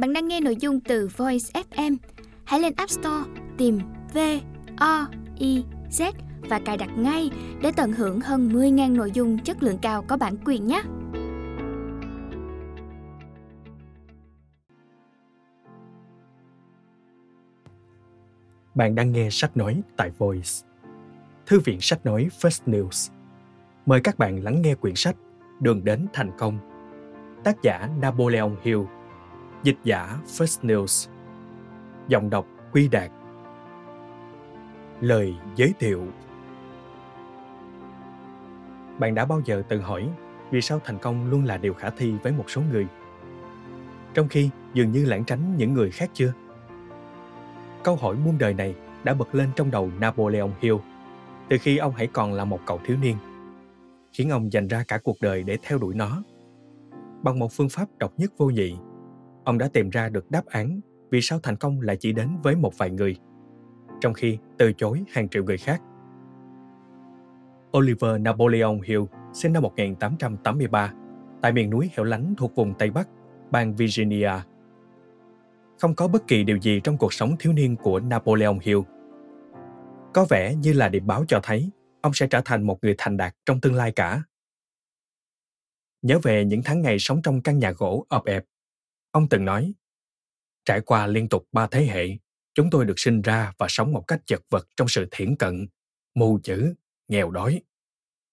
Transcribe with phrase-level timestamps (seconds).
[0.00, 1.96] Bạn đang nghe nội dung từ Voice FM.
[2.44, 3.78] Hãy lên App Store, tìm
[4.14, 4.18] V
[4.76, 5.06] O
[5.38, 6.12] I Z
[6.48, 7.30] và cài đặt ngay
[7.62, 10.82] để tận hưởng hơn 10.000 nội dung chất lượng cao có bản quyền nhé.
[18.74, 20.50] Bạn đang nghe sách nói tại Voice.
[21.46, 23.12] Thư viện sách nói First News.
[23.86, 25.16] Mời các bạn lắng nghe quyển sách
[25.60, 26.58] Đường đến thành công.
[27.44, 28.80] Tác giả Napoleon Hill.
[29.62, 31.10] Dịch giả First News.
[32.08, 33.10] Giọng đọc Quy Đạt.
[35.00, 36.06] Lời giới thiệu
[38.98, 40.08] Bạn đã bao giờ tự hỏi
[40.50, 42.86] vì sao thành công luôn là điều khả thi với một số người?
[44.14, 46.32] Trong khi dường như lãng tránh những người khác chưa?
[47.82, 48.74] Câu hỏi muôn đời này
[49.04, 50.76] đã bật lên trong đầu Napoleon Hill
[51.48, 53.16] từ khi ông hãy còn là một cậu thiếu niên,
[54.12, 56.22] khiến ông dành ra cả cuộc đời để theo đuổi nó.
[57.22, 58.76] Bằng một phương pháp độc nhất vô nhị,
[59.44, 60.80] ông đã tìm ra được đáp án
[61.10, 63.16] vì sao thành công lại chỉ đến với một vài người,
[64.00, 65.82] trong khi từ chối hàng triệu người khác.
[67.78, 70.92] Oliver Napoleon Hill sinh năm 1883
[71.42, 73.08] tại miền núi hẻo lánh thuộc vùng Tây Bắc,
[73.50, 74.32] bang Virginia,
[75.80, 78.78] không có bất kỳ điều gì trong cuộc sống thiếu niên của Napoleon Hill.
[80.14, 83.16] Có vẻ như là điểm báo cho thấy ông sẽ trở thành một người thành
[83.16, 84.22] đạt trong tương lai cả.
[86.02, 88.44] Nhớ về những tháng ngày sống trong căn nhà gỗ ọp ẹp,
[89.10, 89.74] ông từng nói,
[90.64, 92.08] trải qua liên tục ba thế hệ,
[92.54, 95.68] chúng tôi được sinh ra và sống một cách chật vật trong sự thiển cận,
[96.14, 96.74] mù chữ,
[97.08, 97.62] nghèo đói.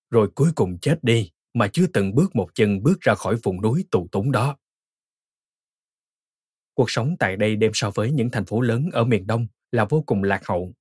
[0.10, 3.62] Rồi cuối cùng chết đi mà chưa từng bước một chân bước ra khỏi vùng
[3.62, 4.58] núi tù túng đó.
[6.74, 9.86] Cuộc sống tại đây đem so với những thành phố lớn ở miền Đông là
[9.86, 10.74] vô cùng lạc hậu.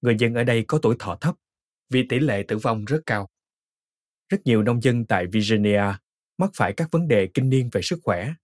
[0.00, 1.34] Người dân ở đây có tuổi thọ thấp
[1.90, 3.28] vì tỷ lệ tử vong rất cao.
[4.28, 5.82] Rất nhiều nông dân tại Virginia
[6.38, 8.34] mắc phải các vấn đề kinh niên về sức khỏe,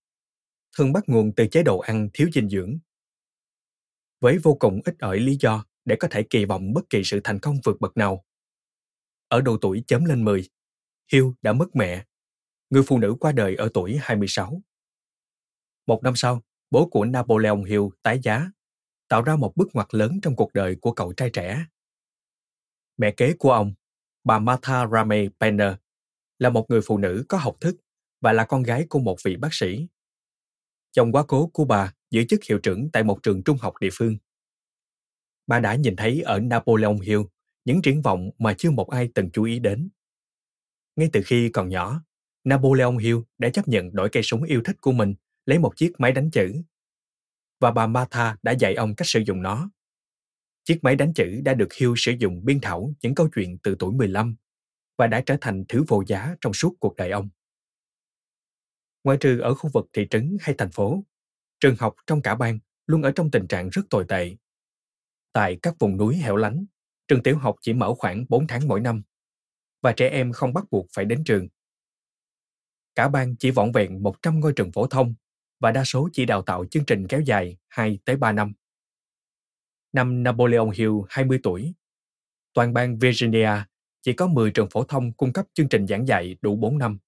[0.79, 2.79] thường bắt nguồn từ chế độ ăn thiếu dinh dưỡng.
[4.21, 7.21] Với vô cùng ít ỏi lý do để có thể kỳ vọng bất kỳ sự
[7.25, 8.25] thành công vượt bậc nào.
[9.29, 10.49] Ở độ tuổi chấm lên 10,
[11.13, 12.05] Hill đã mất mẹ.
[12.71, 14.63] Người phụ nữ qua đời ở tuổi 26.
[15.87, 18.51] Một năm sau, bố của Napoleon Hill tái giá,
[19.09, 21.67] tạo ra một bước ngoặt lớn trong cuộc đời của cậu trai trẻ.
[22.97, 23.75] Mẹ kế của ông,
[24.25, 25.73] bà Martha Ramey Penner,
[26.39, 27.77] là một người phụ nữ có học thức
[28.21, 29.87] và là con gái của một vị bác sĩ.
[30.93, 33.89] Chồng quá cố của bà giữ chức hiệu trưởng tại một trường trung học địa
[33.93, 34.17] phương.
[35.47, 37.21] Bà đã nhìn thấy ở Napoleon Hill
[37.65, 39.89] những triển vọng mà chưa một ai từng chú ý đến.
[40.97, 42.05] Ngay từ khi còn nhỏ,
[42.45, 45.15] Napoleon Hill đã chấp nhận đổi cây súng yêu thích của mình
[45.47, 46.53] lấy một chiếc máy đánh chữ.
[47.61, 49.71] Và bà Martha đã dạy ông cách sử dụng nó.
[50.65, 53.77] Chiếc máy đánh chữ đã được Hill sử dụng biên thảo những câu chuyện từ
[53.79, 54.37] tuổi 15
[54.99, 57.29] và đã trở thành thứ vô giá trong suốt cuộc đời ông.
[59.05, 61.05] Ngoại trừ ở khu vực thị trấn hay thành phố,
[61.61, 64.37] trường học trong cả bang luôn ở trong tình trạng rất tồi tệ.
[65.33, 66.65] Tại các vùng núi hẻo lánh,
[67.09, 69.03] trường tiểu học chỉ mở khoảng 4 tháng mỗi năm
[69.83, 71.49] và trẻ em không bắt buộc phải đến trường.
[72.95, 75.15] Cả bang chỉ vỏn vẹn 100 ngôi trường phổ thông
[75.61, 78.53] và đa số chỉ đào tạo chương trình kéo dài 2 tới 3 năm.
[79.93, 81.75] Năm Napoleon Hill 20 tuổi,
[82.53, 83.51] toàn bang Virginia
[84.03, 86.99] chỉ có 10 trường phổ thông cung cấp chương trình giảng dạy đủ 4 năm.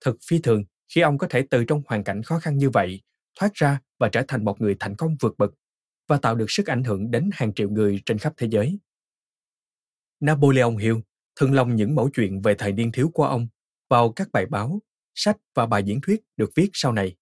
[0.00, 3.00] Thật phi thường khi ông có thể từ trong hoàn cảnh khó khăn như vậy
[3.38, 5.50] thoát ra và trở thành một người thành công vượt bậc
[6.08, 8.78] và tạo được sức ảnh hưởng đến hàng triệu người trên khắp thế giới.
[10.20, 10.96] Napoleon Hill
[11.36, 13.48] thường lòng những mẫu chuyện về thời niên thiếu của ông
[13.88, 14.82] vào các bài báo,
[15.14, 17.16] sách và bài diễn thuyết được viết sau này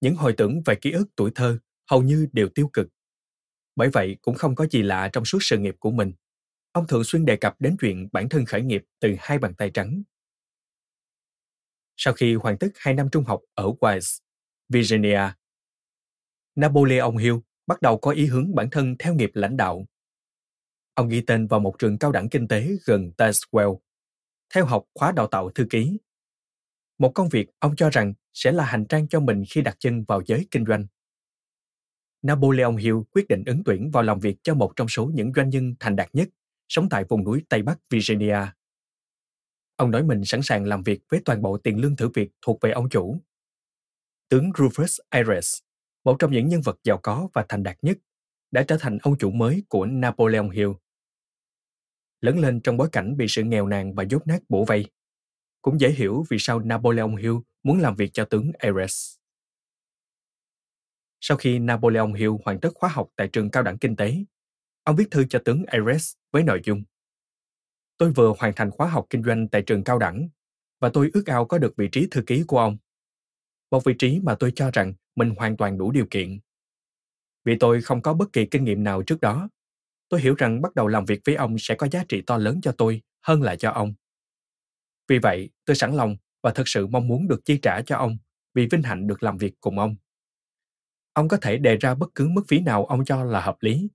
[0.00, 1.58] những hồi tưởng về ký ức tuổi thơ
[1.90, 2.88] hầu như đều tiêu cực.
[3.76, 6.12] Bởi vậy cũng không có gì lạ trong suốt sự nghiệp của mình.
[6.72, 9.70] Ông thường xuyên đề cập đến chuyện bản thân khởi nghiệp từ hai bàn tay
[9.70, 10.02] trắng.
[12.02, 14.20] Sau khi hoàn tất hai năm trung học ở Wise,
[14.68, 15.20] Virginia,
[16.54, 17.34] Napoleon Hill
[17.66, 19.86] bắt đầu có ý hướng bản thân theo nghiệp lãnh đạo.
[20.94, 23.78] Ông ghi tên vào một trường cao đẳng kinh tế gần Tazewell,
[24.54, 25.98] theo học khóa đào tạo thư ký.
[26.98, 30.04] Một công việc ông cho rằng sẽ là hành trang cho mình khi đặt chân
[30.04, 30.86] vào giới kinh doanh.
[32.22, 35.50] Napoleon Hill quyết định ứng tuyển vào làm việc cho một trong số những doanh
[35.50, 36.28] nhân thành đạt nhất
[36.68, 38.38] sống tại vùng núi Tây Bắc Virginia.
[39.80, 42.58] Ông nói mình sẵn sàng làm việc với toàn bộ tiền lương thử việc thuộc
[42.60, 43.20] về ông chủ.
[44.28, 45.58] Tướng Rufus Ayres,
[46.04, 47.98] một trong những nhân vật giàu có và thành đạt nhất,
[48.50, 50.70] đã trở thành ông chủ mới của Napoleon Hill.
[52.20, 54.86] Lớn lên trong bối cảnh bị sự nghèo nàn và dốt nát bổ vây.
[55.62, 59.16] Cũng dễ hiểu vì sao Napoleon Hill muốn làm việc cho tướng Ayres.
[61.20, 64.16] Sau khi Napoleon Hill hoàn tất khóa học tại trường cao đẳng kinh tế,
[64.82, 66.82] ông viết thư cho tướng Ayres với nội dung
[68.00, 70.28] Tôi vừa hoàn thành khóa học kinh doanh tại trường cao đẳng
[70.80, 72.76] và tôi ước ao có được vị trí thư ký của ông.
[73.70, 76.38] một vị trí mà tôi cho rằng mình hoàn toàn đủ điều kiện.
[77.44, 79.48] Vì tôi không có bất kỳ kinh nghiệm nào trước đó,
[80.08, 82.60] tôi hiểu rằng bắt đầu làm việc với ông sẽ có giá trị to lớn
[82.62, 83.94] cho tôi hơn là cho ông.
[85.08, 88.18] Vì vậy, tôi sẵn lòng và thật sự mong muốn được chi trả cho ông
[88.54, 89.96] vì vinh hạnh được làm việc cùng ông.
[91.12, 93.88] Ông có thể đề ra bất cứ mức phí nào ông cho là hợp lý,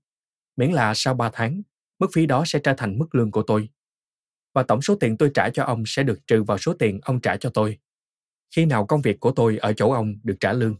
[0.56, 1.62] miễn là sau 3 tháng,
[1.98, 3.68] mức phí đó sẽ trở thành mức lương của tôi.
[4.56, 7.20] Và tổng số tiền tôi trả cho ông sẽ được trừ vào số tiền ông
[7.20, 7.78] trả cho tôi.
[8.56, 10.76] Khi nào công việc của tôi ở chỗ ông được trả lương.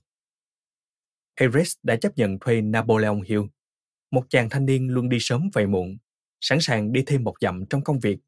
[1.41, 3.43] Harris đã chấp nhận thuê Napoleon Hill,
[4.11, 5.97] một chàng thanh niên luôn đi sớm về muộn,
[6.41, 8.19] sẵn sàng đi thêm một dặm trong công việc,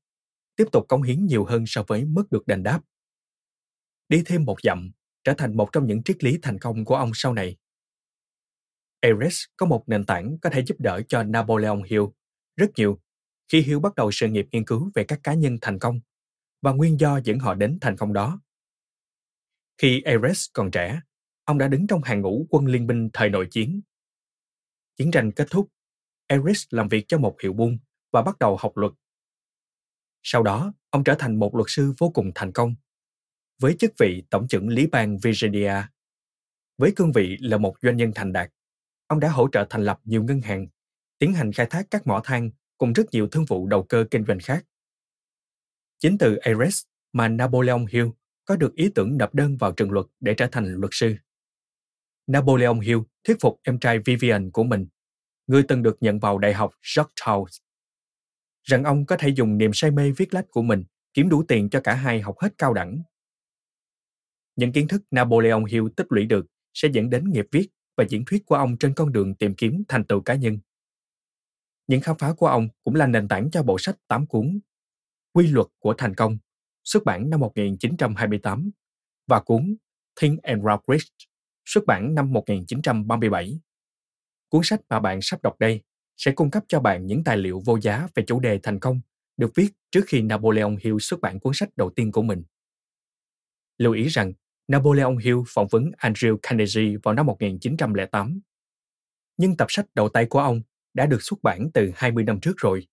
[0.56, 2.80] tiếp tục cống hiến nhiều hơn so với mức được đền đáp.
[4.08, 4.90] Đi thêm một dặm
[5.24, 7.56] trở thành một trong những triết lý thành công của ông sau này.
[9.00, 12.04] Ares có một nền tảng có thể giúp đỡ cho Napoleon Hill
[12.56, 13.00] rất nhiều
[13.48, 16.00] khi Hiếu bắt đầu sự nghiệp nghiên cứu về các cá nhân thành công
[16.62, 18.40] và nguyên do dẫn họ đến thành công đó.
[19.78, 21.00] Khi Ares còn trẻ,
[21.44, 23.80] ông đã đứng trong hàng ngũ quân liên minh thời nội chiến.
[24.96, 25.68] Chiến tranh kết thúc,
[26.26, 27.78] Ares làm việc cho một hiệu buôn
[28.12, 28.92] và bắt đầu học luật.
[30.22, 32.74] Sau đó, ông trở thành một luật sư vô cùng thành công,
[33.58, 35.74] với chức vị tổng trưởng lý bang Virginia.
[36.78, 38.50] Với cương vị là một doanh nhân thành đạt,
[39.06, 40.66] ông đã hỗ trợ thành lập nhiều ngân hàng,
[41.18, 44.24] tiến hành khai thác các mỏ than cùng rất nhiều thương vụ đầu cơ kinh
[44.24, 44.64] doanh khác.
[45.98, 46.82] Chính từ Ares
[47.12, 48.06] mà Napoleon Hill
[48.44, 51.14] có được ý tưởng nộp đơn vào trường luật để trở thành luật sư.
[52.26, 54.86] Napoleon Hill thuyết phục em trai Vivian của mình,
[55.46, 57.44] người từng được nhận vào Đại học Georgetown,
[58.62, 60.84] rằng ông có thể dùng niềm say mê viết lách của mình
[61.14, 63.02] kiếm đủ tiền cho cả hai học hết cao đẳng.
[64.56, 68.24] Những kiến thức Napoleon Hill tích lũy được sẽ dẫn đến nghiệp viết và diễn
[68.24, 70.58] thuyết của ông trên con đường tìm kiếm thành tựu cá nhân.
[71.88, 74.60] Những khám phá của ông cũng là nền tảng cho bộ sách 8 cuốn
[75.32, 76.38] Quy luật của thành công,
[76.84, 78.70] xuất bản năm 1928,
[79.26, 79.76] và cuốn
[80.20, 81.12] Think and Grow Rich,
[81.64, 83.60] xuất bản năm 1937.
[84.48, 85.82] Cuốn sách mà bạn sắp đọc đây
[86.16, 89.00] sẽ cung cấp cho bạn những tài liệu vô giá về chủ đề thành công
[89.36, 92.42] được viết trước khi Napoleon Hill xuất bản cuốn sách đầu tiên của mình.
[93.78, 94.32] Lưu ý rằng
[94.68, 98.40] Napoleon Hill phỏng vấn Andrew Carnegie vào năm 1908.
[99.36, 100.62] Nhưng tập sách đầu tay của ông
[100.98, 102.86] đã được xuất bản từ 20 năm trước rồi.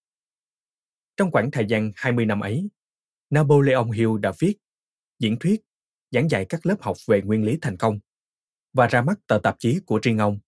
[1.17, 2.69] Trong khoảng thời gian 20 năm ấy,
[3.29, 4.55] Napoleon Hill đã viết,
[5.19, 5.61] diễn thuyết,
[6.11, 7.99] giảng dạy các lớp học về nguyên lý thành công
[8.73, 10.39] và ra mắt tờ tạp chí của riêng ông.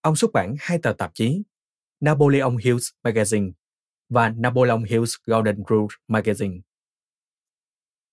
[0.00, 1.42] Ông xuất bản hai tờ tạp chí,
[2.00, 3.52] Napoleon Hill's Magazine
[4.08, 6.60] và Napoleon Hill's Golden Rule Magazine.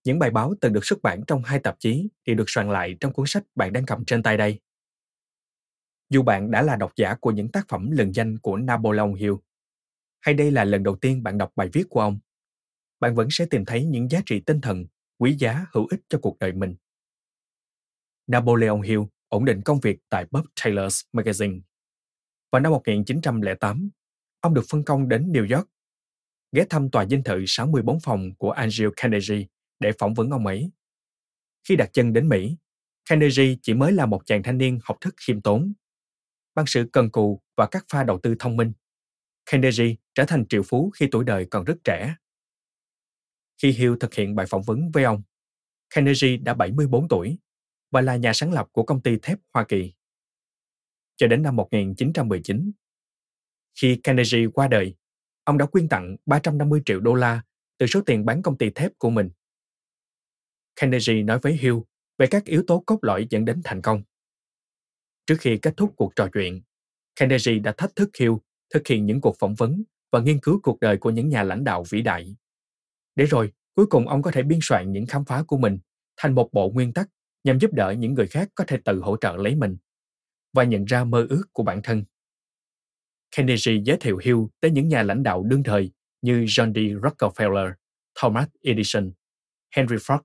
[0.04, 2.96] Những bài báo từng được xuất bản trong hai tạp chí thì được soạn lại
[3.00, 4.60] trong cuốn sách bạn đang cầm trên tay đây.
[6.10, 9.34] Dù bạn đã là độc giả của những tác phẩm lừng danh của Napoleon Hill,
[10.22, 12.20] hay đây là lần đầu tiên bạn đọc bài viết của ông,
[13.00, 14.86] bạn vẫn sẽ tìm thấy những giá trị tinh thần
[15.18, 16.76] quý giá hữu ích cho cuộc đời mình.
[18.28, 21.62] Napoleon Hill ổn định công việc tại Bob Taylor's Magazine.
[22.52, 23.90] Vào năm 1908,
[24.40, 25.70] ông được phân công đến New York,
[26.52, 29.46] ghé thăm tòa dinh thự 64 phòng của Andrew Carnegie
[29.80, 30.72] để phỏng vấn ông ấy.
[31.68, 32.58] Khi đặt chân đến Mỹ,
[33.10, 35.74] Carnegie chỉ mới là một chàng thanh niên học thức khiêm tốn.
[36.56, 38.74] Bằng sự cần cù và các pha đầu tư thông minh,
[39.46, 42.16] Carnegie trở thành triệu phú khi tuổi đời còn rất trẻ.
[43.62, 45.24] Khi Hill thực hiện bài phỏng vấn với ông,
[45.90, 47.38] Carnegie đã 74 tuổi
[47.92, 49.94] và là nhà sáng lập của công ty thép Hoa Kỳ.
[51.16, 52.72] Cho đến năm 1919,
[53.82, 54.96] khi Carnegie qua đời,
[55.44, 57.42] ông đã quyên tặng 350 triệu đô la
[57.78, 59.30] từ số tiền bán công ty thép của mình.
[60.76, 61.76] Carnegie nói với Hill
[62.18, 64.04] về các yếu tố cốt lõi dẫn đến thành công.
[65.26, 66.62] Trước khi kết thúc cuộc trò chuyện,
[67.16, 68.34] Carnegie đã thách thức Hill
[68.74, 71.64] thực hiện những cuộc phỏng vấn và nghiên cứu cuộc đời của những nhà lãnh
[71.64, 72.36] đạo vĩ đại.
[73.16, 75.80] Để rồi, cuối cùng ông có thể biên soạn những khám phá của mình
[76.18, 77.10] thành một bộ nguyên tắc
[77.44, 79.78] nhằm giúp đỡ những người khác có thể tự hỗ trợ lấy mình
[80.54, 82.04] và nhận ra mơ ước của bản thân.
[83.36, 85.92] Carnegie giới thiệu Hill tới những nhà lãnh đạo đương thời
[86.22, 86.78] như John D.
[86.78, 87.74] Rockefeller,
[88.22, 89.12] Thomas Edison,
[89.76, 90.20] Henry Ford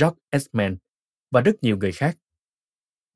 [0.00, 0.76] George Eastman
[1.30, 2.16] và rất nhiều người khác.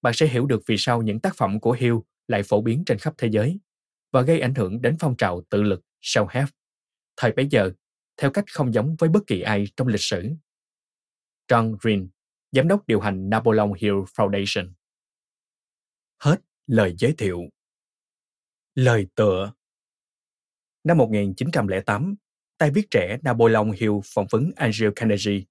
[0.09, 1.95] Bạn sẽ hiểu được vì sao những tác phẩm của Hill
[2.29, 3.61] lại phổ biến trên khắp thế giới
[4.13, 6.47] và gây ảnh hưởng đến phong trào tự lực self-help
[7.17, 7.71] thời bấy giờ
[8.17, 10.31] theo cách không giống với bất kỳ ai trong lịch sử.
[11.49, 12.09] John Green,
[12.53, 14.73] giám đốc điều hành Napoleon Hill Foundation.
[16.19, 16.37] Hết
[16.67, 17.41] lời giới thiệu.
[18.75, 19.53] Lời tựa
[20.85, 22.15] Năm 1908,
[22.59, 25.43] tay viết trẻ Napoleon Hill phỏng vấn Andrew Carnegie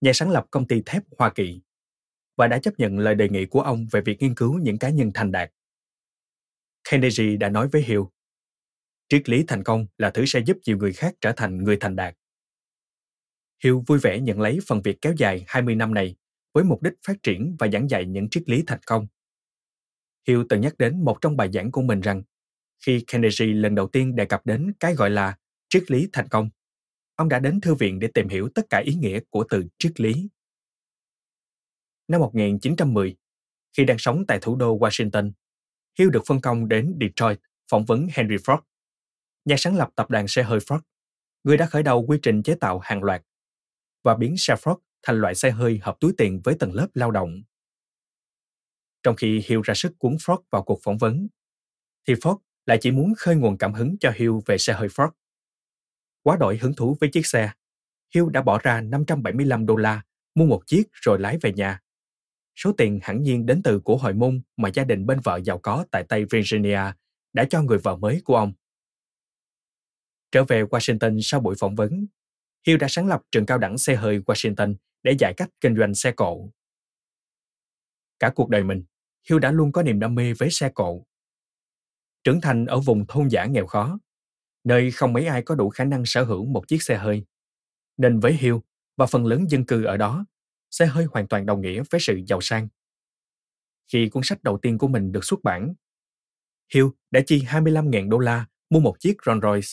[0.00, 1.60] nhà sáng lập công ty thép Hoa Kỳ,
[2.36, 4.90] và đã chấp nhận lời đề nghị của ông về việc nghiên cứu những cá
[4.90, 5.50] nhân thành đạt.
[6.90, 8.00] Kennedy đã nói với Hill,
[9.08, 11.96] triết lý thành công là thứ sẽ giúp nhiều người khác trở thành người thành
[11.96, 12.14] đạt.
[13.64, 16.16] Hill vui vẻ nhận lấy phần việc kéo dài 20 năm này
[16.54, 19.06] với mục đích phát triển và giảng dạy những triết lý thành công.
[20.28, 22.22] Hill từng nhắc đến một trong bài giảng của mình rằng
[22.86, 25.36] khi Kennedy lần đầu tiên đề cập đến cái gọi là
[25.68, 26.50] triết lý thành công,
[27.16, 30.00] ông đã đến thư viện để tìm hiểu tất cả ý nghĩa của từ triết
[30.00, 30.28] lý.
[32.08, 33.16] Năm 1910,
[33.76, 35.32] khi đang sống tại thủ đô Washington,
[35.98, 38.60] Hill được phân công đến Detroit phỏng vấn Henry Ford,
[39.44, 40.80] nhà sáng lập tập đoàn xe hơi Ford,
[41.44, 43.22] người đã khởi đầu quy trình chế tạo hàng loạt
[44.02, 47.10] và biến xe Ford thành loại xe hơi hợp túi tiền với tầng lớp lao
[47.10, 47.42] động.
[49.02, 51.28] Trong khi Hill ra sức cuốn Ford vào cuộc phỏng vấn,
[52.08, 55.10] thì Ford lại chỉ muốn khơi nguồn cảm hứng cho Hill về xe hơi Ford.
[56.22, 57.52] Quá đổi hứng thú với chiếc xe,
[58.14, 60.02] Hill đã bỏ ra 575 đô la
[60.34, 61.80] mua một chiếc rồi lái về nhà.
[62.56, 65.58] Số tiền hẳn nhiên đến từ của hồi môn mà gia đình bên vợ giàu
[65.58, 66.80] có tại Tây Virginia
[67.32, 68.52] đã cho người vợ mới của ông.
[70.32, 72.06] Trở về Washington sau buổi phỏng vấn,
[72.66, 75.94] Hill đã sáng lập trường cao đẳng xe hơi Washington để giải cách kinh doanh
[75.94, 76.50] xe cộ.
[78.18, 78.84] Cả cuộc đời mình,
[79.28, 81.04] Hill đã luôn có niềm đam mê với xe cộ.
[82.24, 83.98] Trưởng thành ở vùng thôn giả nghèo khó,
[84.64, 87.24] nơi không mấy ai có đủ khả năng sở hữu một chiếc xe hơi.
[87.96, 88.56] Nên với Hill
[88.96, 90.26] và phần lớn dân cư ở đó,
[90.74, 92.68] xe hơi hoàn toàn đồng nghĩa với sự giàu sang.
[93.92, 95.74] Khi cuốn sách đầu tiên của mình được xuất bản,
[96.74, 99.68] Hill đã chi 25.000 đô la mua một chiếc Rolls Royce.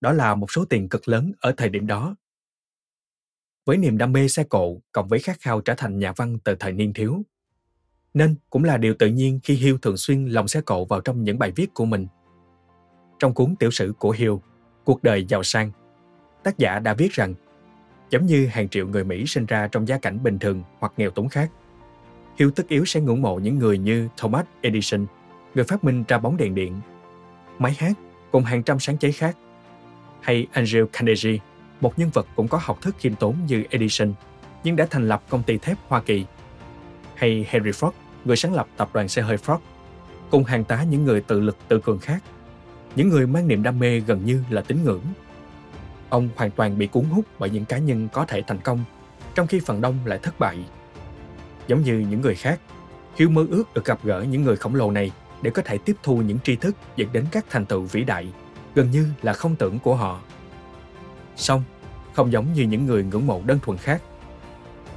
[0.00, 2.16] Đó là một số tiền cực lớn ở thời điểm đó.
[3.64, 6.56] Với niềm đam mê xe cộ cộng với khát khao trở thành nhà văn từ
[6.60, 7.22] thời niên thiếu,
[8.14, 11.24] nên cũng là điều tự nhiên khi Hill thường xuyên lồng xe cộ vào trong
[11.24, 12.06] những bài viết của mình.
[13.18, 14.32] Trong cuốn tiểu sử của Hill,
[14.84, 15.70] Cuộc đời giàu sang,
[16.44, 17.34] tác giả đã viết rằng
[18.12, 21.10] giống như hàng triệu người Mỹ sinh ra trong gia cảnh bình thường hoặc nghèo
[21.10, 21.50] túng khác.
[22.38, 25.06] Hiếu tất yếu sẽ ngưỡng mộ những người như Thomas Edison,
[25.54, 26.80] người phát minh ra bóng đèn điện,
[27.58, 27.92] máy hát
[28.32, 29.36] cùng hàng trăm sáng chế khác,
[30.20, 31.38] hay Andrew Carnegie,
[31.80, 34.12] một nhân vật cũng có học thức khiêm tốn như Edison,
[34.64, 36.26] nhưng đã thành lập công ty thép Hoa Kỳ,
[37.14, 37.90] hay Henry Ford,
[38.24, 39.58] người sáng lập tập đoàn xe hơi Ford,
[40.30, 42.22] cùng hàng tá những người tự lực tự cường khác,
[42.96, 45.02] những người mang niềm đam mê gần như là tín ngưỡng.
[46.12, 48.84] Ông hoàn toàn bị cuốn hút bởi những cá nhân có thể thành công,
[49.34, 50.58] trong khi phần đông lại thất bại.
[51.66, 52.60] Giống như những người khác,
[53.16, 55.96] Hiếu mơ ước được gặp gỡ những người khổng lồ này để có thể tiếp
[56.02, 58.28] thu những tri thức dẫn đến các thành tựu vĩ đại,
[58.74, 60.20] gần như là không tưởng của họ.
[61.36, 61.62] Song,
[62.12, 64.02] không giống như những người ngưỡng mộ đơn thuần khác,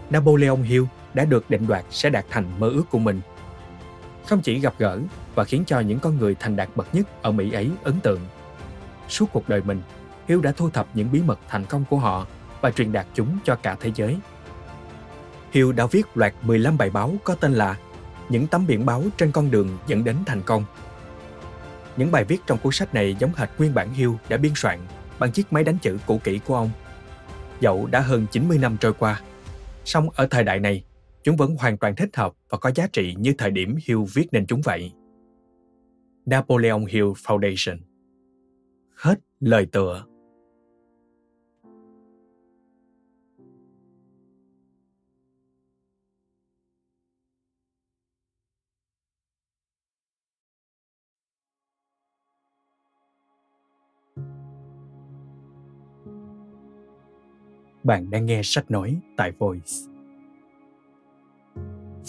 [0.09, 3.21] Napoleon Hill đã được định đoạt sẽ đạt thành mơ ước của mình.
[4.25, 4.99] Không chỉ gặp gỡ
[5.35, 8.19] và khiến cho những con người thành đạt bậc nhất ở Mỹ ấy ấn tượng.
[9.09, 9.81] Suốt cuộc đời mình,
[10.27, 12.27] Hiếu đã thu thập những bí mật thành công của họ
[12.61, 14.17] và truyền đạt chúng cho cả thế giới.
[15.51, 17.77] Hiếu đã viết loạt 15 bài báo có tên là
[18.29, 20.65] Những tấm biển báo trên con đường dẫn đến thành công.
[21.97, 24.79] Những bài viết trong cuốn sách này giống hệt nguyên bản Hiếu đã biên soạn
[25.19, 26.69] bằng chiếc máy đánh chữ cũ kỹ của ông.
[27.59, 29.21] Dẫu đã hơn 90 năm trôi qua,
[29.85, 30.83] song ở thời đại này,
[31.23, 34.27] chúng vẫn hoàn toàn thích hợp và có giá trị như thời điểm Hill viết
[34.31, 34.91] nên chúng vậy.
[36.25, 37.77] Napoleon Hill Foundation
[38.95, 40.05] Hết lời tựa
[57.85, 59.71] Bạn đang nghe sách nói tại Voice.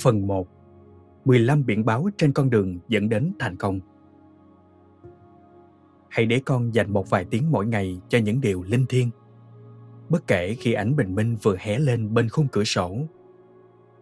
[0.02, 0.48] Phần 1
[1.24, 3.80] 15 biển báo trên con đường dẫn đến thành công.
[6.08, 9.10] Hãy để con dành một vài tiếng mỗi ngày cho những điều linh thiêng.
[10.08, 12.98] Bất kể khi ánh bình minh vừa hé lên bên khung cửa sổ,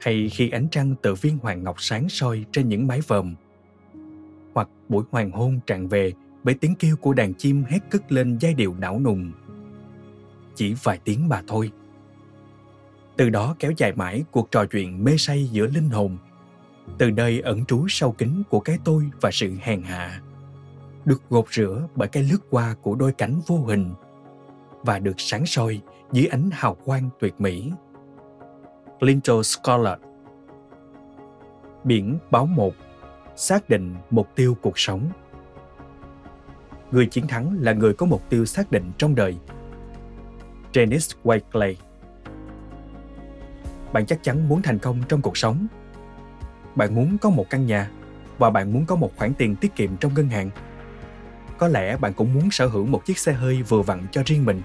[0.01, 3.35] hay khi ánh trăng từ viên hoàng ngọc sáng soi trên những mái vòm,
[4.55, 6.13] hoặc buổi hoàng hôn tràn về
[6.45, 9.33] bởi tiếng kêu của đàn chim hét cất lên giai điệu não nùng
[10.55, 11.71] chỉ vài tiếng mà thôi.
[13.17, 16.17] Từ đó kéo dài mãi cuộc trò chuyện mê say giữa linh hồn.
[16.99, 20.21] Từ nơi ẩn trú sâu kín của cái tôi và sự hèn hạ,
[21.05, 23.95] được gột rửa bởi cái lướt qua của đôi cánh vô hình
[24.83, 25.81] và được sáng soi
[26.13, 27.73] dưới ánh hào quang tuyệt mỹ.
[29.01, 29.99] Clinton Scholar
[31.85, 32.75] Biển báo một,
[33.37, 35.11] Xác định mục tiêu cuộc sống.
[36.91, 39.37] Người chiến thắng là người có mục tiêu xác định trong đời
[40.75, 41.75] Dennis Wakeley.
[43.93, 45.67] Bạn chắc chắn muốn thành công trong cuộc sống.
[46.75, 47.91] Bạn muốn có một căn nhà
[48.39, 50.51] và bạn muốn có một khoản tiền tiết kiệm trong ngân hàng.
[51.59, 54.45] Có lẽ bạn cũng muốn sở hữu một chiếc xe hơi vừa vặn cho riêng
[54.45, 54.63] mình,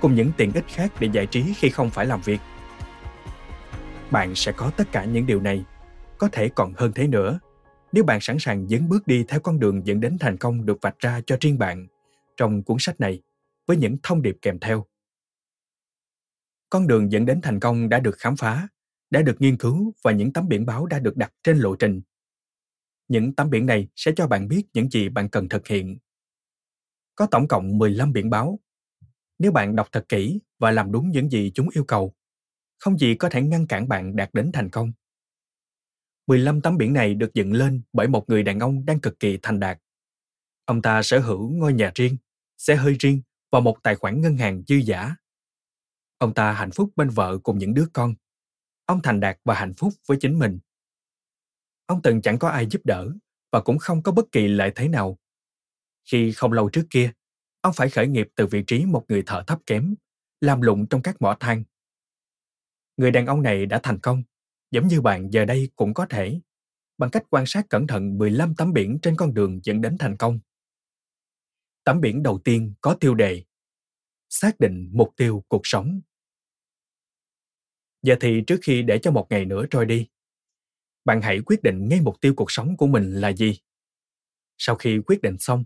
[0.00, 2.40] cùng những tiện ích khác để giải trí khi không phải làm việc.
[4.10, 5.64] Bạn sẽ có tất cả những điều này,
[6.18, 7.38] có thể còn hơn thế nữa,
[7.92, 10.78] nếu bạn sẵn sàng dấn bước đi theo con đường dẫn đến thành công được
[10.82, 11.86] vạch ra cho riêng bạn
[12.36, 13.22] trong cuốn sách này
[13.66, 14.86] với những thông điệp kèm theo
[16.70, 18.68] con đường dẫn đến thành công đã được khám phá
[19.10, 22.00] đã được nghiên cứu và những tấm biển báo đã được đặt trên lộ trình.
[23.08, 25.98] Những tấm biển này sẽ cho bạn biết những gì bạn cần thực hiện.
[27.14, 28.60] Có tổng cộng 15 biển báo.
[29.38, 32.14] Nếu bạn đọc thật kỹ và làm đúng những gì chúng yêu cầu,
[32.78, 34.92] không gì có thể ngăn cản bạn đạt đến thành công.
[36.26, 39.38] 15 tấm biển này được dựng lên bởi một người đàn ông đang cực kỳ
[39.42, 39.78] thành đạt.
[40.64, 42.16] Ông ta sở hữu ngôi nhà riêng,
[42.58, 43.22] xe hơi riêng
[43.52, 45.16] và một tài khoản ngân hàng dư giả.
[46.20, 48.14] Ông ta hạnh phúc bên vợ cùng những đứa con.
[48.86, 50.58] Ông thành đạt và hạnh phúc với chính mình.
[51.86, 53.08] Ông từng chẳng có ai giúp đỡ
[53.52, 55.18] và cũng không có bất kỳ lợi thế nào.
[56.10, 57.12] Khi không lâu trước kia,
[57.60, 59.94] ông phải khởi nghiệp từ vị trí một người thợ thấp kém,
[60.40, 61.64] làm lụng trong các mỏ than.
[62.96, 64.22] Người đàn ông này đã thành công
[64.70, 66.40] giống như bạn giờ đây cũng có thể,
[66.98, 70.16] bằng cách quan sát cẩn thận 15 tấm biển trên con đường dẫn đến thành
[70.16, 70.40] công.
[71.84, 73.44] Tấm biển đầu tiên có tiêu đề
[74.30, 76.00] Xác định mục tiêu cuộc sống.
[78.02, 80.06] Giờ thì trước khi để cho một ngày nữa trôi đi,
[81.04, 83.58] bạn hãy quyết định ngay mục tiêu cuộc sống của mình là gì.
[84.58, 85.64] Sau khi quyết định xong,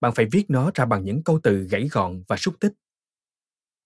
[0.00, 2.72] bạn phải viết nó ra bằng những câu từ gãy gọn và xúc tích.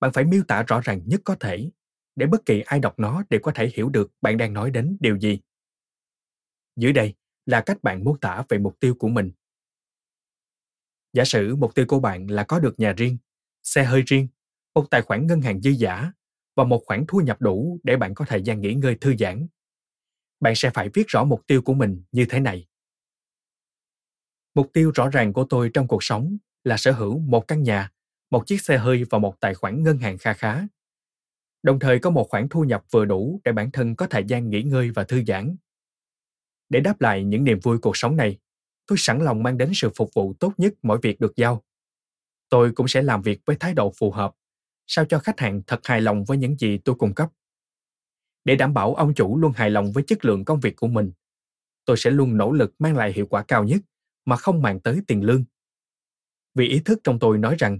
[0.00, 1.71] Bạn phải miêu tả rõ ràng nhất có thể
[2.16, 4.97] để bất kỳ ai đọc nó đều có thể hiểu được bạn đang nói đến
[5.00, 5.40] điều gì.
[6.76, 7.14] Dưới đây
[7.47, 9.33] là cách bạn mô tả về mục tiêu của mình.
[11.12, 13.19] Giả sử mục tiêu của bạn là có được nhà riêng,
[13.62, 14.28] xe hơi riêng,
[14.75, 16.12] một tài khoản ngân hàng dư giả
[16.60, 19.46] và một khoản thu nhập đủ để bạn có thời gian nghỉ ngơi thư giãn.
[20.40, 22.66] Bạn sẽ phải viết rõ mục tiêu của mình như thế này.
[24.54, 27.90] Mục tiêu rõ ràng của tôi trong cuộc sống là sở hữu một căn nhà,
[28.30, 30.66] một chiếc xe hơi và một tài khoản ngân hàng kha khá
[31.62, 34.50] đồng thời có một khoản thu nhập vừa đủ để bản thân có thời gian
[34.50, 35.56] nghỉ ngơi và thư giãn.
[36.68, 38.38] Để đáp lại những niềm vui cuộc sống này,
[38.86, 41.62] tôi sẵn lòng mang đến sự phục vụ tốt nhất mọi việc được giao.
[42.48, 44.34] Tôi cũng sẽ làm việc với thái độ phù hợp,
[44.92, 47.30] sao cho khách hàng thật hài lòng với những gì tôi cung cấp.
[48.44, 51.12] Để đảm bảo ông chủ luôn hài lòng với chất lượng công việc của mình,
[51.85, 53.80] tôi sẽ luôn nỗ lực mang lại hiệu quả cao nhất
[54.25, 55.45] mà không màng tới tiền lương.
[56.54, 57.78] Vì ý thức trong tôi nói rằng,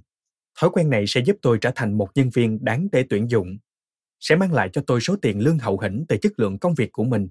[0.61, 3.59] thói quen này sẽ giúp tôi trở thành một nhân viên đáng để tuyển dụng
[4.21, 6.93] sẽ mang lại cho tôi số tiền lương hậu hĩnh từ chất lượng công việc
[6.93, 7.29] của mình.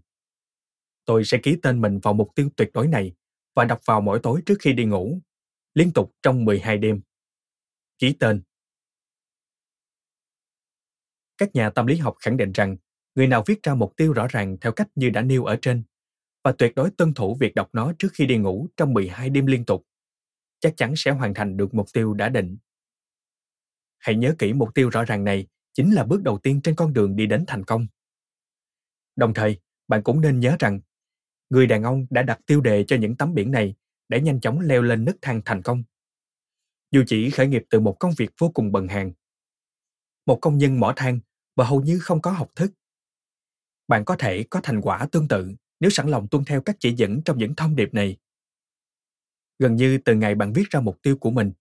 [1.06, 3.14] Tôi sẽ ký tên mình vào mục tiêu tuyệt đối này
[3.56, 5.22] và đọc vào mỗi tối trước khi đi ngủ,
[5.74, 7.02] liên tục trong 12 đêm.
[7.98, 8.42] Ký tên.
[11.40, 12.78] Các nhà tâm lý học khẳng định rằng
[13.16, 15.84] người nào viết ra mục tiêu rõ ràng theo cách như đã nêu ở trên
[16.44, 19.46] và tuyệt đối tuân thủ việc đọc nó trước khi đi ngủ trong 12 đêm
[19.46, 19.86] liên tục,
[20.60, 22.58] chắc chắn sẽ hoàn thành được mục tiêu đã định.
[23.98, 26.94] Hãy nhớ kỹ mục tiêu rõ ràng này chính là bước đầu tiên trên con
[26.94, 27.88] đường đi đến thành công.
[29.16, 30.80] Đồng thời, bạn cũng nên nhớ rằng,
[31.50, 33.76] người đàn ông đã đặt tiêu đề cho những tấm biển này
[34.10, 35.84] để nhanh chóng leo lên nấc thang thành công.
[36.92, 39.14] Dù chỉ khởi nghiệp từ một công việc vô cùng bần hàn
[40.30, 41.20] một công nhân mỏ than
[41.60, 42.72] và hầu như không có học thức.
[43.88, 46.94] Bạn có thể có thành quả tương tự nếu sẵn lòng tuân theo các chỉ
[46.94, 48.18] dẫn trong những thông điệp này.
[49.60, 51.52] Gần như từ ngày bạn viết ra mục tiêu của mình,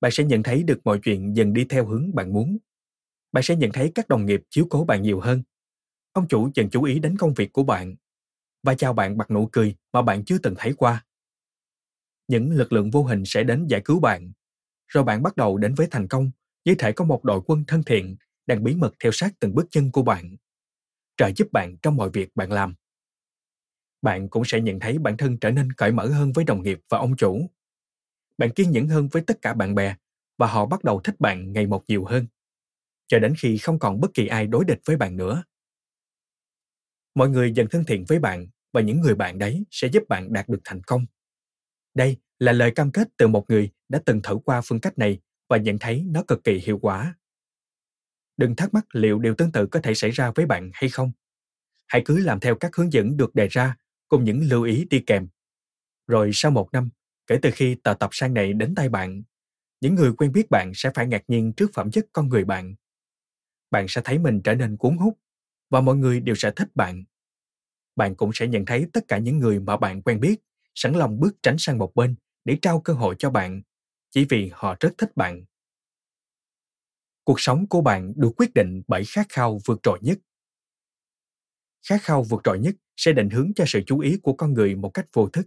[0.00, 2.58] bạn sẽ nhận thấy được mọi chuyện dần đi theo hướng bạn muốn
[3.32, 5.42] bạn sẽ nhận thấy các đồng nghiệp chiếu cố bạn nhiều hơn.
[6.12, 7.94] Ông chủ dần chú ý đến công việc của bạn
[8.62, 11.04] và chào bạn bằng nụ cười mà bạn chưa từng thấy qua.
[12.28, 14.32] Những lực lượng vô hình sẽ đến giải cứu bạn,
[14.86, 16.30] rồi bạn bắt đầu đến với thành công
[16.64, 18.16] như thể có một đội quân thân thiện
[18.50, 20.36] đang bí mật theo sát từng bước chân của bạn,
[21.16, 22.74] trợ giúp bạn trong mọi việc bạn làm.
[24.02, 26.80] Bạn cũng sẽ nhận thấy bản thân trở nên cởi mở hơn với đồng nghiệp
[26.88, 27.50] và ông chủ.
[28.38, 29.96] Bạn kiên nhẫn hơn với tất cả bạn bè
[30.38, 32.26] và họ bắt đầu thích bạn ngày một nhiều hơn
[33.08, 35.42] cho đến khi không còn bất kỳ ai đối địch với bạn nữa.
[37.14, 40.32] Mọi người dần thân thiện với bạn và những người bạn đấy sẽ giúp bạn
[40.32, 41.06] đạt được thành công.
[41.94, 45.18] Đây là lời cam kết từ một người đã từng thử qua phương cách này
[45.48, 47.14] và nhận thấy nó cực kỳ hiệu quả.
[48.40, 51.12] Đừng thắc mắc liệu điều tương tự có thể xảy ra với bạn hay không.
[51.88, 53.76] Hãy cứ làm theo các hướng dẫn được đề ra
[54.08, 55.28] cùng những lưu ý đi kèm.
[56.06, 56.90] Rồi sau một năm,
[57.26, 59.22] kể từ khi tờ tập sang này đến tay bạn,
[59.80, 62.74] những người quen biết bạn sẽ phải ngạc nhiên trước phẩm chất con người bạn
[63.70, 65.18] bạn sẽ thấy mình trở nên cuốn hút
[65.70, 67.04] và mọi người đều sẽ thích bạn.
[67.96, 70.36] Bạn cũng sẽ nhận thấy tất cả những người mà bạn quen biết
[70.74, 73.62] sẵn lòng bước tránh sang một bên để trao cơ hội cho bạn
[74.10, 75.44] chỉ vì họ rất thích bạn.
[77.30, 80.18] Cuộc sống của bạn được quyết định bởi khát khao vượt trội nhất.
[81.88, 84.74] Khát khao vượt trội nhất sẽ định hướng cho sự chú ý của con người
[84.74, 85.46] một cách vô thức.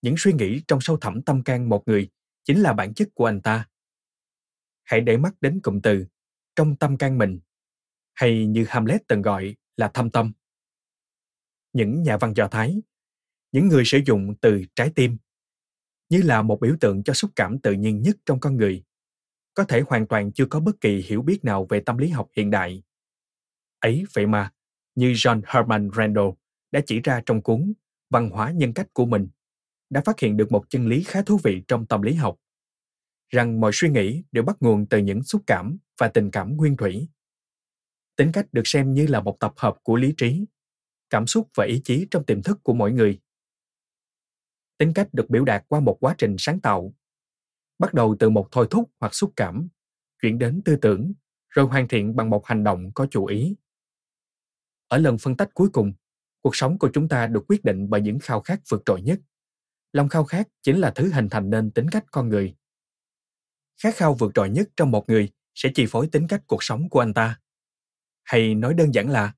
[0.00, 2.08] Những suy nghĩ trong sâu thẳm tâm can một người
[2.44, 3.68] chính là bản chất của anh ta.
[4.84, 6.06] Hãy để mắt đến cụm từ
[6.56, 7.40] trong tâm can mình,
[8.14, 10.32] hay như Hamlet từng gọi là thâm tâm.
[11.72, 12.82] Những nhà văn Do Thái,
[13.52, 15.16] những người sử dụng từ trái tim
[16.08, 18.84] như là một biểu tượng cho xúc cảm tự nhiên nhất trong con người,
[19.54, 22.28] có thể hoàn toàn chưa có bất kỳ hiểu biết nào về tâm lý học
[22.36, 22.82] hiện đại.
[23.80, 24.52] Ấy vậy mà,
[24.94, 26.28] như John Herman Randall
[26.70, 27.72] đã chỉ ra trong cuốn
[28.10, 29.28] Văn hóa nhân cách của mình,
[29.90, 32.38] đã phát hiện được một chân lý khá thú vị trong tâm lý học,
[33.30, 36.76] rằng mọi suy nghĩ đều bắt nguồn từ những xúc cảm và tình cảm nguyên
[36.76, 37.08] thủy.
[38.16, 40.44] Tính cách được xem như là một tập hợp của lý trí,
[41.10, 43.20] cảm xúc và ý chí trong tiềm thức của mỗi người.
[44.78, 46.94] Tính cách được biểu đạt qua một quá trình sáng tạo,
[47.82, 49.68] bắt đầu từ một thôi thúc hoặc xúc cảm,
[50.22, 51.12] chuyển đến tư tưởng,
[51.48, 53.56] rồi hoàn thiện bằng một hành động có chủ ý.
[54.88, 55.92] Ở lần phân tách cuối cùng,
[56.42, 59.20] cuộc sống của chúng ta được quyết định bởi những khao khát vượt trội nhất.
[59.92, 62.54] Lòng khao khát chính là thứ hình thành nên tính cách con người.
[63.82, 66.88] Khát khao vượt trội nhất trong một người sẽ chi phối tính cách cuộc sống
[66.88, 67.40] của anh ta.
[68.24, 69.34] Hay nói đơn giản là,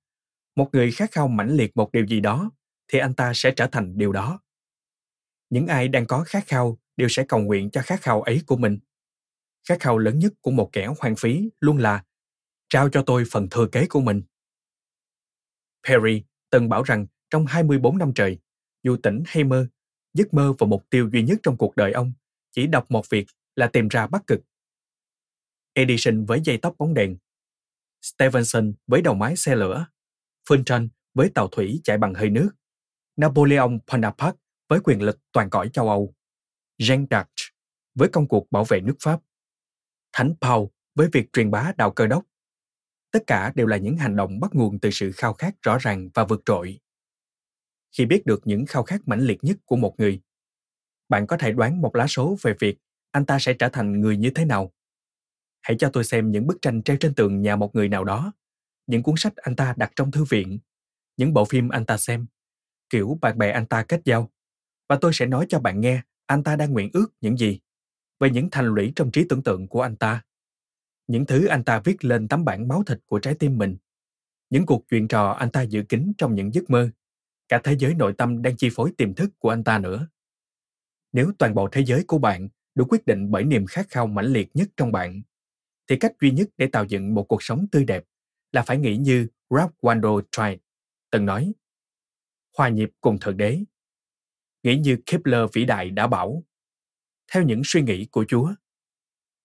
[0.57, 2.50] một người khát khao mãnh liệt một điều gì đó,
[2.88, 4.40] thì anh ta sẽ trở thành điều đó.
[5.50, 8.57] Những ai đang có khát khao đều sẽ cầu nguyện cho khát khao ấy của
[8.57, 8.78] mình.
[9.68, 12.04] Khát khao lớn nhất của một kẻ hoang phí luôn là
[12.68, 14.22] trao cho tôi phần thừa kế của mình.
[15.88, 18.38] Perry từng bảo rằng trong 24 năm trời,
[18.83, 19.66] dù tỉnh hay mơ,
[20.14, 22.12] giấc mơ và mục tiêu duy nhất trong cuộc đời ông
[22.50, 23.26] chỉ đọc một việc
[23.57, 24.40] là tìm ra Bắc Cực.
[25.72, 27.16] Edison với dây tóc bóng đèn,
[28.02, 29.87] Stevenson với đầu máy xe lửa,
[30.48, 32.50] Fulton với tàu thủy chạy bằng hơi nước,
[33.16, 36.14] Napoleon Bonaparte với quyền lực toàn cõi châu Âu,
[36.78, 37.50] Jean d'Arc
[37.94, 39.20] với công cuộc bảo vệ nước Pháp,
[40.12, 42.24] Thánh Paul với việc truyền bá đạo cơ đốc.
[43.10, 46.08] Tất cả đều là những hành động bắt nguồn từ sự khao khát rõ ràng
[46.14, 46.80] và vượt trội.
[47.98, 50.20] Khi biết được những khao khát mãnh liệt nhất của một người
[51.08, 52.78] bạn có thể đoán một lá số về việc
[53.10, 54.72] anh ta sẽ trở thành người như thế nào.
[55.62, 58.32] Hãy cho tôi xem những bức tranh treo trên tường nhà một người nào đó
[58.87, 60.58] những cuốn sách anh ta đặt trong thư viện
[61.16, 62.26] những bộ phim anh ta xem
[62.90, 64.30] kiểu bạn bè anh ta kết giao
[64.88, 67.60] và tôi sẽ nói cho bạn nghe anh ta đang nguyện ước những gì?
[68.20, 70.22] Về những thành lũy trong trí tưởng tượng của anh ta.
[71.06, 73.76] Những thứ anh ta viết lên tấm bản máu thịt của trái tim mình.
[74.50, 76.90] Những cuộc chuyện trò anh ta dự kín trong những giấc mơ.
[77.48, 80.08] Cả thế giới nội tâm đang chi phối tiềm thức của anh ta nữa.
[81.12, 84.26] Nếu toàn bộ thế giới của bạn được quyết định bởi niềm khát khao mãnh
[84.26, 85.22] liệt nhất trong bạn,
[85.88, 88.04] thì cách duy nhất để tạo dựng một cuộc sống tươi đẹp
[88.52, 90.58] là phải nghĩ như Ralph Waldo Emerson
[91.10, 91.52] từng nói,
[92.56, 93.60] hòa nhịp cùng thượng đế
[94.64, 96.42] nghĩ như Kepler vĩ đại đã bảo
[97.33, 98.55] theo những suy nghĩ của Chúa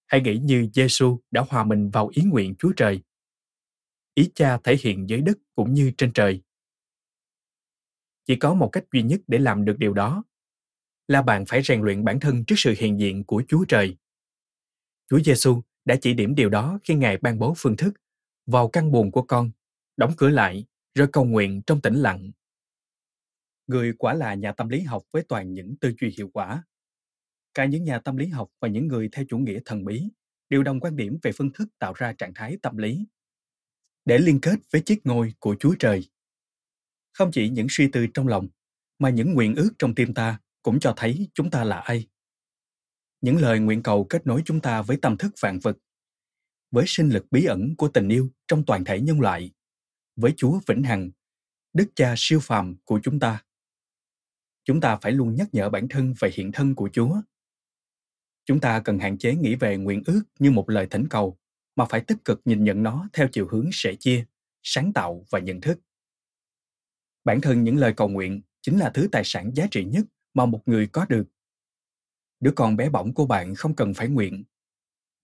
[0.10, 3.02] Hãy nghĩ như Giêsu đã hòa mình vào ý nguyện Chúa Trời.
[4.14, 6.42] Ý cha thể hiện dưới đất cũng như trên trời.
[8.26, 10.24] Chỉ có một cách duy nhất để làm được điều đó
[11.08, 13.98] là bạn phải rèn luyện bản thân trước sự hiện diện của Chúa Trời.
[15.10, 17.94] Chúa Giêsu đã chỉ điểm điều đó khi Ngài ban bố phương thức
[18.46, 19.52] vào căn buồn của con,
[19.98, 22.32] đóng cửa lại, rồi cầu nguyện trong tĩnh lặng.
[23.70, 26.64] Người quả là nhà tâm lý học với toàn những tư duy hiệu quả
[27.54, 30.10] cả những nhà tâm lý học và những người theo chủ nghĩa thần bí
[30.50, 33.06] đều đồng quan điểm về phương thức tạo ra trạng thái tâm lý
[34.06, 36.10] để liên kết với chiếc ngôi của Chúa Trời.
[37.14, 38.48] Không chỉ những suy tư trong lòng,
[39.00, 42.08] mà những nguyện ước trong tim ta cũng cho thấy chúng ta là ai.
[43.22, 45.78] Những lời nguyện cầu kết nối chúng ta với tâm thức vạn vật,
[46.72, 49.52] với sinh lực bí ẩn của tình yêu trong toàn thể nhân loại,
[50.16, 51.12] với Chúa vĩnh hằng,
[51.74, 53.44] Đức Cha siêu phàm của chúng ta.
[54.70, 57.22] Chúng ta phải luôn nhắc nhở bản thân về hiện thân của Chúa
[58.46, 61.38] Chúng ta cần hạn chế nghĩ về nguyện ước như một lời thỉnh cầu,
[61.76, 64.26] mà phải tích cực nhìn nhận nó theo chiều hướng sẻ chia,
[64.64, 65.80] sáng tạo và nhận thức.
[67.24, 70.46] Bản thân những lời cầu nguyện chính là thứ tài sản giá trị nhất mà
[70.46, 71.28] một người có được.
[72.40, 74.44] Đứa con bé bỏng của bạn không cần phải nguyện.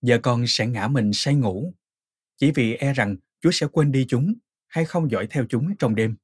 [0.01, 1.73] Giờ con sẽ ngã mình say ngủ,
[2.37, 4.33] chỉ vì e rằng Chúa sẽ quên đi chúng
[4.67, 6.15] hay không dõi theo chúng trong đêm.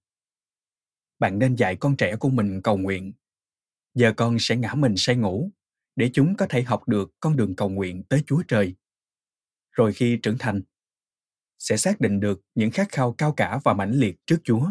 [1.21, 3.13] Bạn nên dạy con trẻ của mình cầu nguyện.
[3.93, 5.51] Giờ con sẽ ngã mình say ngủ,
[5.95, 8.75] để chúng có thể học được con đường cầu nguyện tới Chúa Trời.
[9.71, 10.61] Rồi khi trưởng thành,
[11.59, 14.67] sẽ xác định được những khát khao cao cả và mãnh liệt trước Chúa.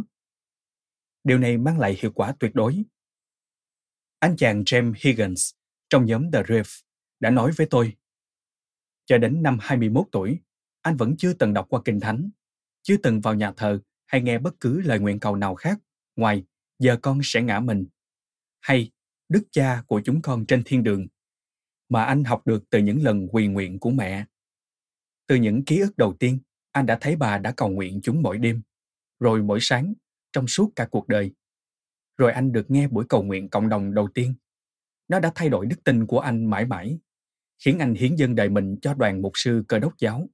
[1.25, 2.83] Điều này mang lại hiệu quả tuyệt đối.
[4.19, 5.51] Anh chàng James Higgins
[5.91, 6.83] trong nhóm The Reef
[7.21, 7.97] đã nói với tôi,
[9.07, 10.39] cho đến năm 21 tuổi,
[10.83, 12.31] anh vẫn chưa từng đọc qua Kinh Thánh,
[12.83, 15.79] chưa từng vào nhà thờ hay nghe bất cứ lời nguyện cầu nào khác
[16.17, 16.45] ngoài
[16.79, 17.87] giờ con sẽ ngã mình
[18.61, 18.91] hay
[19.29, 21.07] Đức Cha của chúng con trên thiên đường,
[21.89, 24.25] mà anh học được từ những lần quỳ nguyện của mẹ.
[25.27, 26.39] Từ những ký ức đầu tiên,
[26.73, 28.63] anh đã thấy bà đã cầu nguyện chúng mỗi đêm,
[29.21, 29.95] rồi mỗi sáng,
[30.33, 31.33] trong suốt cả cuộc đời.
[32.17, 34.35] Rồi anh được nghe buổi cầu nguyện cộng đồng đầu tiên.
[35.09, 36.99] Nó đã thay đổi đức tin của anh mãi mãi,
[37.59, 40.29] khiến anh hiến dân đời mình cho đoàn mục sư cơ đốc giáo.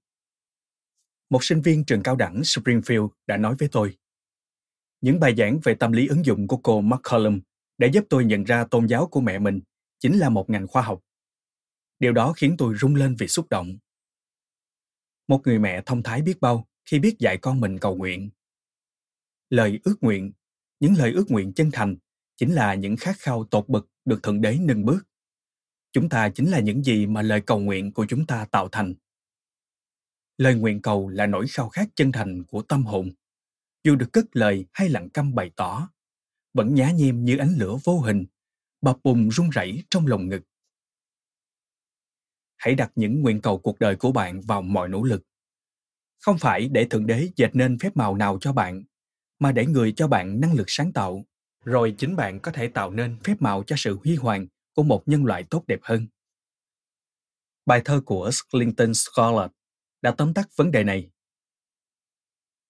[1.31, 3.99] Một sinh viên trường cao đẳng Springfield đã nói với tôi,
[5.01, 7.41] những bài giảng về tâm lý ứng dụng của cô McCollum
[7.79, 9.61] đã giúp tôi nhận ra tôn giáo của mẹ mình
[9.99, 11.01] chính là một ngành khoa học.
[11.99, 13.79] Điều đó khiến tôi rung lên vì xúc động.
[15.29, 18.31] Một người mẹ thông thái biết bao khi biết dạy con mình cầu nguyện.
[19.51, 20.33] lời ước nguyện,
[20.81, 21.97] những lời ước nguyện chân thành
[22.37, 25.07] chính là những khát khao tột bực được Thượng Đế nâng bước.
[25.93, 28.95] Chúng ta chính là những gì mà lời cầu nguyện của chúng ta tạo thành.
[30.39, 33.13] Lời nguyện cầu là nỗi khao khát chân thành của tâm hồn.
[33.87, 35.89] Dù được cất lời hay lặng câm bày tỏ,
[36.55, 38.25] vẫn nhá nhem như ánh lửa vô hình,
[38.81, 40.43] bập bùng rung rẩy trong lồng ngực.
[42.57, 45.23] Hãy đặt những nguyện cầu cuộc đời của bạn vào mọi nỗ lực.
[46.19, 48.85] Không phải để Thượng Đế dệt nên phép màu nào cho bạn,
[49.39, 51.25] mà để người cho bạn năng lực sáng tạo,
[51.65, 55.03] rồi chính bạn có thể tạo nên phép màu cho sự huy hoàng của một
[55.07, 56.07] nhân loại tốt đẹp hơn.
[57.67, 59.53] Bài thơ của Clinton Scarlett
[60.03, 61.11] đã tóm tắt vấn đề này.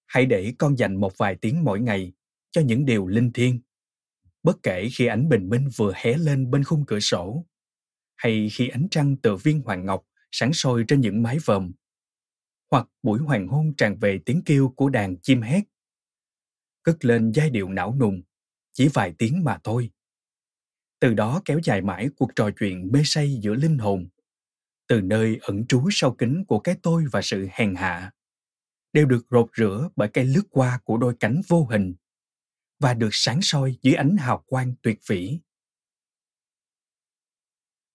[0.07, 2.13] Hãy để con dành một vài tiếng mỗi ngày
[2.51, 3.61] cho những điều linh thiêng,
[4.43, 7.47] bất kể khi ánh bình minh vừa hé lên bên khung cửa sổ,
[8.17, 11.73] hay khi ánh trăng tự viên hoàng ngọc sáng sôi trên những mái vòm,
[12.71, 15.61] hoặc buổi hoàng hôn tràn về tiếng kêu của đàn chim hét.
[16.83, 18.23] Cất lên giai điệu não nùng,
[18.73, 19.91] chỉ vài tiếng mà thôi.
[21.01, 24.09] Từ đó kéo dài mãi cuộc trò chuyện mê say giữa linh hồn
[24.89, 28.13] từ nơi ẩn trú sau kính của cái tôi và sự hèn hạ
[28.97, 31.95] đều được rột rửa bởi cái lướt qua của đôi cánh vô hình
[32.79, 35.39] và được sáng soi dưới ánh hào quang tuyệt vĩ.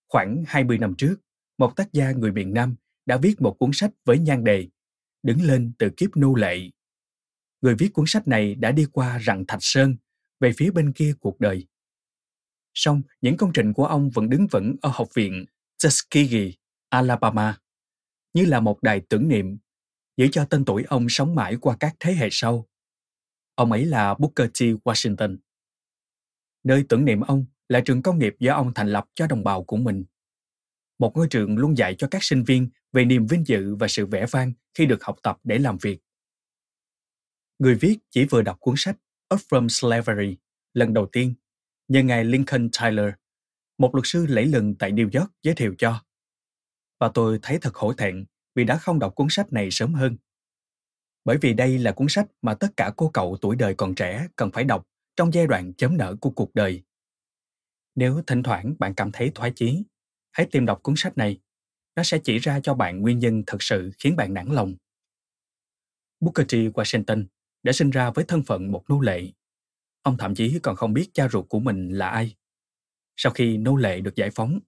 [0.08, 1.16] Khoảng 20 năm trước,
[1.58, 4.68] một tác gia người miền Nam đã viết một cuốn sách với nhan đề
[5.24, 6.70] Đứng lên từ kiếp nô lệ.
[7.62, 9.96] Người viết cuốn sách này đã đi qua rặng Thạch Sơn,
[10.40, 11.68] về phía bên kia cuộc đời.
[12.74, 15.46] Song, những công trình của ông vẫn đứng vững ở học viện
[15.84, 16.52] Tuskegee
[16.90, 17.58] Alabama,
[18.34, 19.58] như là một đài tưởng niệm,
[20.18, 22.68] giữ cho tên tuổi ông sống mãi qua các thế hệ sau.
[23.56, 24.60] Ông ấy là Booker T.
[24.60, 25.38] Washington.
[26.64, 29.64] Nơi tưởng niệm ông là trường công nghiệp do ông thành lập cho đồng bào
[29.64, 30.04] của mình.
[31.00, 34.06] Một ngôi trường luôn dạy cho các sinh viên về niềm vinh dự và sự
[34.06, 36.00] vẻ vang khi được học tập để làm việc.
[37.60, 38.98] Người viết chỉ vừa đọc cuốn sách
[39.34, 40.38] Up From Slavery
[40.74, 41.34] lần đầu tiên,
[41.88, 43.14] nhờ ngài Lincoln Tyler,
[43.78, 46.04] một luật sư lẫy lừng tại New York giới thiệu cho
[47.02, 50.18] và tôi thấy thật hổ thẹn vì đã không đọc cuốn sách này sớm hơn.
[51.26, 54.28] Bởi vì đây là cuốn sách mà tất cả cô cậu tuổi đời còn trẻ
[54.36, 56.84] cần phải đọc trong giai đoạn chấm nở của cuộc đời.
[57.96, 59.84] Nếu thỉnh thoảng bạn cảm thấy thoái chí,
[60.32, 61.40] hãy tìm đọc cuốn sách này.
[61.96, 64.76] Nó sẽ chỉ ra cho bạn nguyên nhân thật sự khiến bạn nản lòng.
[66.20, 66.54] Booker T.
[66.54, 67.26] Washington
[67.64, 69.32] đã sinh ra với thân phận một nô lệ.
[70.02, 72.36] Ông thậm chí còn không biết cha ruột của mình là ai.
[73.18, 74.60] Sau khi nô lệ được giải phóng,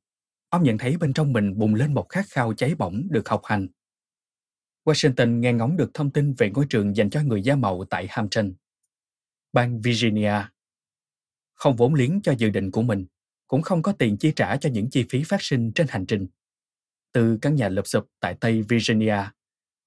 [0.54, 3.42] ông nhận thấy bên trong mình bùng lên một khát khao cháy bỏng được học
[3.46, 3.68] hành.
[4.86, 8.08] Washington nghe ngóng được thông tin về ngôi trường dành cho người da màu tại
[8.10, 8.54] Hampton,
[9.54, 10.34] bang Virginia.
[11.54, 13.06] Không vốn liếng cho dự định của mình,
[13.48, 16.28] cũng không có tiền chi trả cho những chi phí phát sinh trên hành trình.
[17.12, 19.18] Từ căn nhà lụp xụp tại Tây Virginia,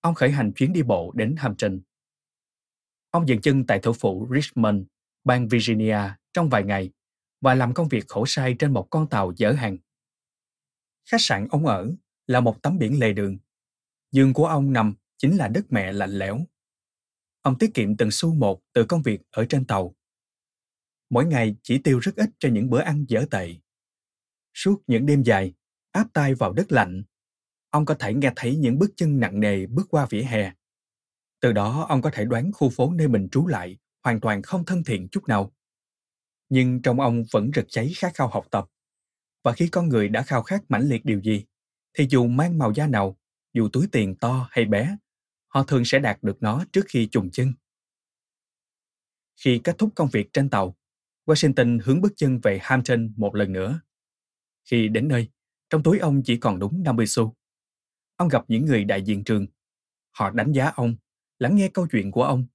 [0.00, 1.80] ông khởi hành chuyến đi bộ đến Hampton.
[3.10, 4.82] Ông dừng chân tại thủ phủ Richmond,
[5.24, 5.98] bang Virginia
[6.32, 6.90] trong vài ngày
[7.40, 9.76] và làm công việc khổ sai trên một con tàu dỡ hàng.
[11.10, 11.92] Khách sạn ông ở
[12.26, 13.38] là một tấm biển lề đường.
[14.12, 16.38] Giường của ông nằm chính là đất mẹ lạnh lẽo.
[17.42, 19.94] Ông tiết kiệm từng xu một từ công việc ở trên tàu.
[21.10, 23.54] Mỗi ngày chỉ tiêu rất ít cho những bữa ăn dở tệ.
[24.54, 25.54] Suốt những đêm dài,
[25.92, 27.02] áp tay vào đất lạnh,
[27.70, 30.52] ông có thể nghe thấy những bước chân nặng nề bước qua vỉa hè.
[31.40, 34.64] Từ đó ông có thể đoán khu phố nơi mình trú lại hoàn toàn không
[34.64, 35.52] thân thiện chút nào.
[36.48, 38.66] Nhưng trong ông vẫn rực cháy khát khao học tập
[39.46, 41.44] và khi con người đã khao khát mãnh liệt điều gì
[41.94, 43.16] thì dù mang màu da nào
[43.52, 44.96] dù túi tiền to hay bé
[45.48, 47.52] họ thường sẽ đạt được nó trước khi trùng chân
[49.36, 50.76] khi kết thúc công việc trên tàu
[51.26, 53.80] washington hướng bước chân về hampton một lần nữa
[54.64, 55.28] khi đến nơi
[55.70, 57.34] trong túi ông chỉ còn đúng 50 xu.
[58.16, 59.46] Ông gặp những người đại diện trường.
[60.10, 60.96] Họ đánh giá ông,
[61.38, 62.46] lắng nghe câu chuyện của ông,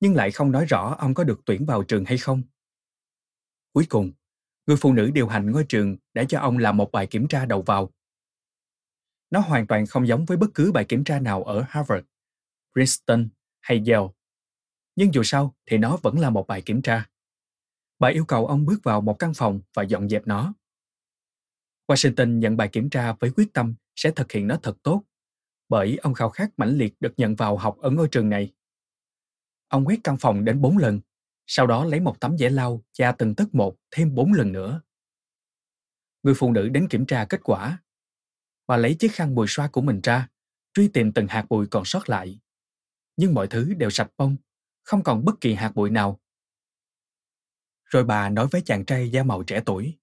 [0.00, 2.42] nhưng lại không nói rõ ông có được tuyển vào trường hay không.
[3.72, 4.12] Cuối cùng,
[4.66, 7.46] người phụ nữ điều hành ngôi trường đã cho ông làm một bài kiểm tra
[7.46, 7.92] đầu vào.
[9.30, 12.06] Nó hoàn toàn không giống với bất cứ bài kiểm tra nào ở Harvard,
[12.72, 13.28] Princeton
[13.60, 14.08] hay Yale.
[14.96, 17.06] Nhưng dù sao thì nó vẫn là một bài kiểm tra.
[17.98, 20.54] Bà yêu cầu ông bước vào một căn phòng và dọn dẹp nó.
[21.86, 25.02] Washington nhận bài kiểm tra với quyết tâm sẽ thực hiện nó thật tốt,
[25.68, 28.52] bởi ông khao khát mãnh liệt được nhận vào học ở ngôi trường này.
[29.68, 31.00] Ông quét căn phòng đến 4 lần
[31.46, 34.82] sau đó lấy một tấm vẽ lau cha từng tấc một thêm bốn lần nữa.
[36.22, 37.82] Người phụ nữ đến kiểm tra kết quả.
[38.66, 40.28] Bà lấy chiếc khăn bùi xoa của mình ra,
[40.74, 42.40] truy tìm từng hạt bụi còn sót lại.
[43.16, 44.36] Nhưng mọi thứ đều sạch bông,
[44.82, 46.20] không còn bất kỳ hạt bụi nào.
[47.84, 49.98] Rồi bà nói với chàng trai da màu trẻ tuổi.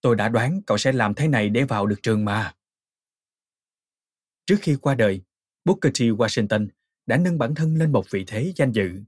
[0.00, 2.54] Tôi đã đoán cậu sẽ làm thế này để vào được trường mà.
[4.46, 5.22] Trước khi qua đời,
[5.64, 6.00] Booker T.
[6.00, 6.68] Washington
[7.06, 9.02] đã nâng bản thân lên một vị thế danh dự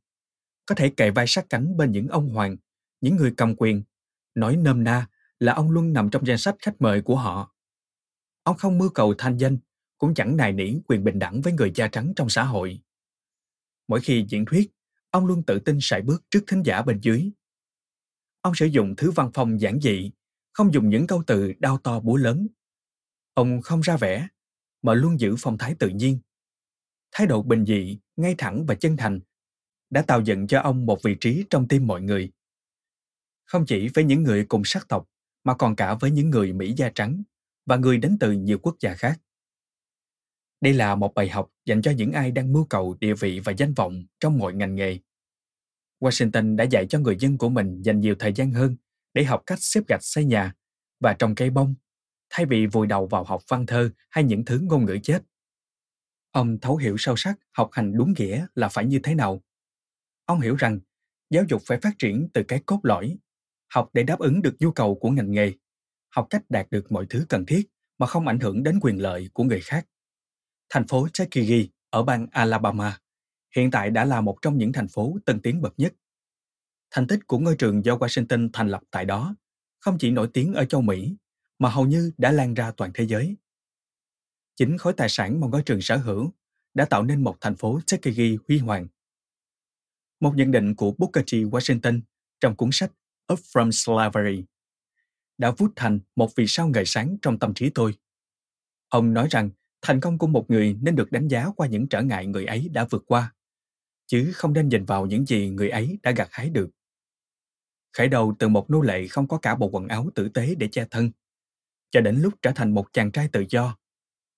[0.66, 2.57] có thể kề vai sát cánh bên những ông hoàng,
[3.00, 3.83] những người cầm quyền.
[4.35, 5.07] Nói nôm na
[5.38, 7.55] là ông luôn nằm trong danh sách khách mời của họ.
[8.42, 9.59] Ông không mưu cầu thanh danh,
[9.98, 12.81] cũng chẳng nài nỉ quyền bình đẳng với người da trắng trong xã hội.
[13.88, 14.70] Mỗi khi diễn thuyết,
[15.11, 17.31] ông luôn tự tin sải bước trước thính giả bên dưới.
[18.40, 20.11] Ông sử dụng thứ văn phòng giản dị,
[20.52, 22.46] không dùng những câu từ đau to búa lớn.
[23.35, 24.29] Ông không ra vẻ,
[24.83, 26.18] mà luôn giữ phong thái tự nhiên.
[27.12, 29.20] Thái độ bình dị, ngay thẳng và chân thành
[29.90, 32.33] đã tạo dựng cho ông một vị trí trong tim mọi người.
[33.44, 35.09] Không chỉ với những người cùng sắc tộc,
[35.44, 37.22] mà còn cả với những người Mỹ da trắng
[37.66, 39.20] và người đến từ nhiều quốc gia khác.
[40.61, 43.53] Đây là một bài học dành cho những ai đang mưu cầu địa vị và
[43.53, 44.99] danh vọng trong mọi ngành nghề.
[46.01, 48.77] Washington đã dạy cho người dân của mình dành nhiều thời gian hơn
[49.14, 50.55] để học cách xếp gạch xây nhà
[51.01, 51.75] và trồng cây bông,
[52.31, 55.22] thay vì vùi đầu vào học văn thơ hay những thứ ngôn ngữ chết.
[56.31, 59.42] Ông thấu hiểu sâu sắc học hành đúng nghĩa là phải như thế nào.
[60.26, 60.80] Ông hiểu rằng
[61.30, 63.18] giáo dục phải phát triển từ cái cốt lõi,
[63.74, 65.52] học để đáp ứng được nhu cầu của ngành nghề,
[66.08, 67.66] học cách đạt được mọi thứ cần thiết
[67.98, 69.86] mà không ảnh hưởng đến quyền lợi của người khác.
[70.68, 72.98] Thành phố Tuskegee ở bang Alabama
[73.56, 75.94] hiện tại đã là một trong những thành phố tân tiến bậc nhất.
[76.90, 79.36] Thành tích của ngôi trường do Washington thành lập tại đó
[79.78, 81.16] không chỉ nổi tiếng ở châu Mỹ,
[81.58, 83.36] mà hầu như đã lan ra toàn thế giới.
[84.56, 86.32] Chính khối tài sản mà ngôi trường sở hữu
[86.74, 88.86] đã tạo nên một thành phố Tuskegee huy hoàng.
[90.20, 91.33] Một nhận định của Booker T.
[91.33, 92.00] Washington
[92.40, 92.92] trong cuốn sách
[93.33, 94.44] Up From Slavery,
[95.38, 97.94] đã vút thành một vì sao ngời sáng trong tâm trí tôi.
[98.88, 99.50] Ông nói rằng
[99.83, 102.68] thành công của một người nên được đánh giá qua những trở ngại người ấy
[102.72, 103.35] đã vượt qua,
[104.07, 106.70] chứ không nên nhìn vào những gì người ấy đã gặt hái được
[107.96, 110.68] khởi đầu từ một nô lệ không có cả bộ quần áo tử tế để
[110.68, 111.11] che thân,
[111.90, 113.76] cho đến lúc trở thành một chàng trai tự do,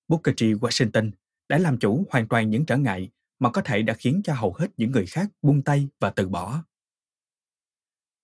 [0.08, 1.10] booker t washington
[1.48, 4.54] đã làm chủ hoàn toàn những trở ngại mà có thể đã khiến cho hầu
[4.54, 6.64] hết những người khác buông tay và từ bỏ.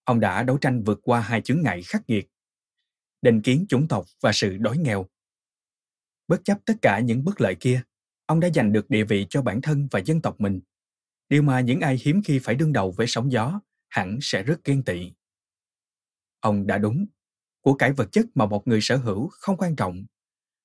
[0.05, 2.29] Ông đã đấu tranh vượt qua hai chướng ngại khắc nghiệt,
[3.23, 5.07] định kiến chủng tộc và sự đói nghèo.
[6.29, 7.83] Bất chấp tất cả những bất lợi kia,
[8.27, 10.61] ông đã giành được địa vị cho bản thân và dân tộc mình.
[11.29, 14.65] Điều mà những ai hiếm khi phải đương đầu với sóng gió hẳn sẽ rất
[14.65, 15.13] ghen tị.
[16.41, 17.07] Ông đã đúng,
[17.61, 20.05] của cải vật chất mà một người sở hữu không quan trọng.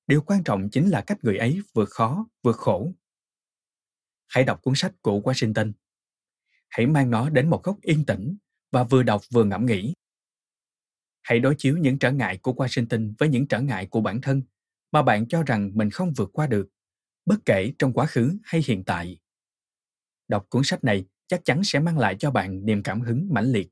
[0.07, 2.93] Điều quan trọng chính là cách người ấy vượt khó, vượt khổ
[4.29, 5.71] hãy đọc cuốn sách của washington.
[6.69, 8.37] Hãy mang nó đến một góc yên tĩnh
[8.71, 9.93] và vừa đọc vừa ngẫm nghĩ.
[11.21, 14.41] Hãy đối chiếu những trở ngại của washington với những trở ngại của bản thân
[14.91, 16.69] mà bạn cho rằng mình không vượt qua được,
[17.25, 19.19] bất kể trong quá khứ hay hiện tại.
[20.27, 23.51] Đọc cuốn sách này chắc chắn sẽ mang lại cho bạn niềm cảm hứng mãnh
[23.51, 23.69] liệt.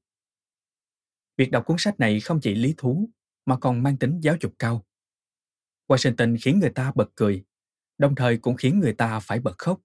[1.38, 3.10] Việc đọc cuốn sách này không chỉ lý thú
[3.46, 4.86] mà còn mang tính giáo dục cao.
[5.88, 7.46] Washington khiến người ta bật cười,
[7.98, 9.82] đồng thời cũng khiến người ta phải bật khóc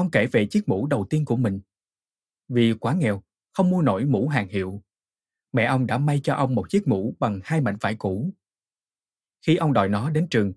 [0.00, 1.60] ông kể về chiếc mũ đầu tiên của mình.
[2.48, 4.82] Vì quá nghèo, không mua nổi mũ hàng hiệu.
[5.52, 8.30] Mẹ ông đã may cho ông một chiếc mũ bằng hai mảnh vải cũ.
[9.46, 10.52] Khi ông đòi nó đến trường,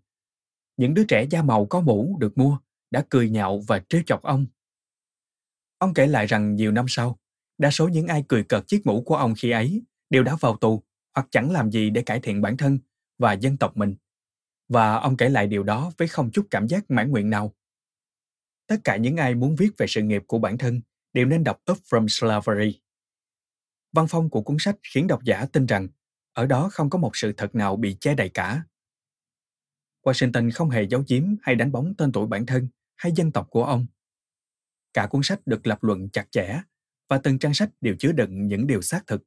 [0.77, 2.57] những đứa trẻ da màu có mũ được mua
[2.91, 4.45] đã cười nhạo và trêu chọc ông.
[5.77, 7.19] Ông kể lại rằng nhiều năm sau,
[7.57, 10.57] đa số những ai cười cợt chiếc mũ của ông khi ấy đều đã vào
[10.57, 10.83] tù
[11.15, 12.79] hoặc chẳng làm gì để cải thiện bản thân
[13.17, 13.95] và dân tộc mình.
[14.69, 17.53] Và ông kể lại điều đó với không chút cảm giác mãn nguyện nào
[18.67, 20.81] tất cả những ai muốn viết về sự nghiệp của bản thân
[21.13, 22.81] đều nên đọc Up From Slavery.
[23.91, 25.87] Văn phong của cuốn sách khiến độc giả tin rằng
[26.33, 28.63] ở đó không có một sự thật nào bị che đậy cả.
[30.03, 33.47] Washington không hề giấu giếm hay đánh bóng tên tuổi bản thân hay dân tộc
[33.49, 33.85] của ông.
[34.93, 36.61] Cả cuốn sách được lập luận chặt chẽ
[37.09, 39.23] và từng trang sách đều chứa đựng những điều xác thực.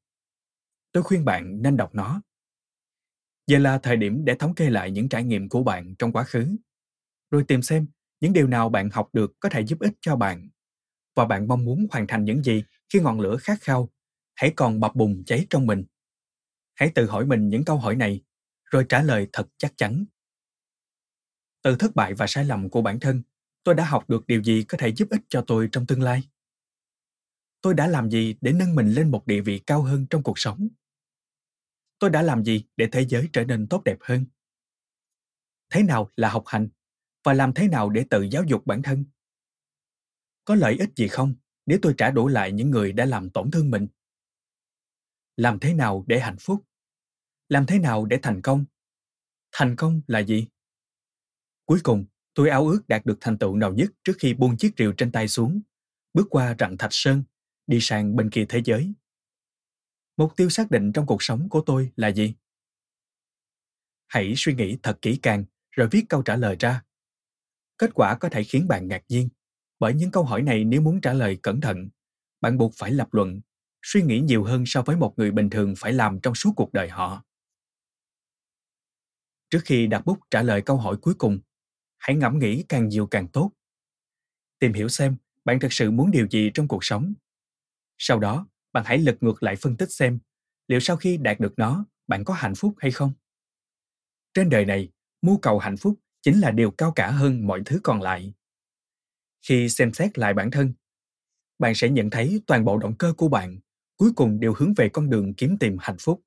[0.92, 2.22] Tôi khuyên bạn nên đọc nó.
[3.46, 6.24] Giờ là thời điểm để thống kê lại những trải nghiệm của bạn trong quá
[6.24, 6.56] khứ,
[7.30, 7.86] rồi tìm xem
[8.20, 10.48] những điều nào bạn học được có thể giúp ích cho bạn?
[11.16, 13.88] Và bạn mong muốn hoàn thành những gì khi ngọn lửa khát khao?
[14.34, 15.84] Hãy còn bập bùng cháy trong mình.
[16.74, 18.20] Hãy tự hỏi mình những câu hỏi này,
[18.64, 20.04] rồi trả lời thật chắc chắn.
[21.62, 23.22] Từ thất bại và sai lầm của bản thân,
[23.64, 26.22] tôi đã học được điều gì có thể giúp ích cho tôi trong tương lai?
[27.62, 30.38] Tôi đã làm gì để nâng mình lên một địa vị cao hơn trong cuộc
[30.38, 30.68] sống?
[31.98, 34.24] Tôi đã làm gì để thế giới trở nên tốt đẹp hơn?
[35.70, 36.68] Thế nào là học hành?
[37.26, 39.04] Và làm thế nào để tự giáo dục bản thân?
[40.44, 41.34] Có lợi ích gì không
[41.66, 43.86] nếu tôi trả đũa lại những người đã làm tổn thương mình?
[45.36, 46.64] Làm thế nào để hạnh phúc?
[47.48, 48.64] Làm thế nào để thành công?
[49.52, 50.46] Thành công là gì?
[51.64, 54.72] Cuối cùng, tôi ao ước đạt được thành tựu nào nhất trước khi buông chiếc
[54.78, 55.60] rìu trên tay xuống,
[56.12, 57.22] bước qua rặng thạch sơn,
[57.66, 58.92] đi sang bên kia thế giới.
[60.16, 62.34] Mục tiêu xác định trong cuộc sống của tôi là gì?
[64.06, 66.82] Hãy suy nghĩ thật kỹ càng, rồi viết câu trả lời ra
[67.78, 69.28] kết quả có thể khiến bạn ngạc nhiên
[69.78, 71.88] bởi những câu hỏi này nếu muốn trả lời cẩn thận
[72.40, 73.40] bạn buộc phải lập luận,
[73.82, 76.72] suy nghĩ nhiều hơn so với một người bình thường phải làm trong suốt cuộc
[76.72, 77.22] đời họ.
[79.50, 81.38] Trước khi đặt bút trả lời câu hỏi cuối cùng,
[81.98, 83.52] hãy ngẫm nghĩ càng nhiều càng tốt.
[84.58, 87.14] Tìm hiểu xem bạn thực sự muốn điều gì trong cuộc sống.
[87.98, 90.18] Sau đó, bạn hãy lật ngược lại phân tích xem
[90.68, 93.12] liệu sau khi đạt được nó, bạn có hạnh phúc hay không.
[94.34, 94.88] Trên đời này,
[95.22, 98.32] mưu cầu hạnh phúc chính là điều cao cả hơn mọi thứ còn lại.
[99.48, 100.72] Khi xem xét lại bản thân,
[101.58, 103.58] bạn sẽ nhận thấy toàn bộ động cơ của bạn
[103.96, 106.22] cuối cùng đều hướng về con đường kiếm tìm hạnh phúc.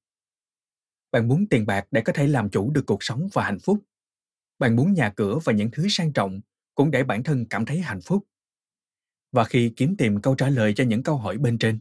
[1.11, 3.83] Bạn muốn tiền bạc để có thể làm chủ được cuộc sống và hạnh phúc.
[4.59, 6.41] Bạn muốn nhà cửa và những thứ sang trọng
[6.75, 8.27] cũng để bản thân cảm thấy hạnh phúc.
[9.31, 11.79] Và khi kiếm tìm câu trả lời cho những câu hỏi bên trên,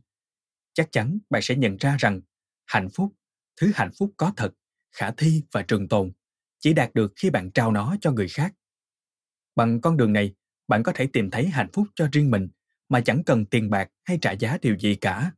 [0.74, 2.20] chắc chắn bạn sẽ nhận ra rằng
[2.66, 3.12] hạnh phúc,
[3.60, 4.54] thứ hạnh phúc có thật,
[4.92, 6.12] khả thi và trường tồn,
[6.60, 8.54] chỉ đạt được khi bạn trao nó cho người khác.
[9.56, 10.34] Bằng con đường này,
[10.68, 12.48] bạn có thể tìm thấy hạnh phúc cho riêng mình
[12.88, 15.32] mà chẳng cần tiền bạc hay trả giá điều gì cả.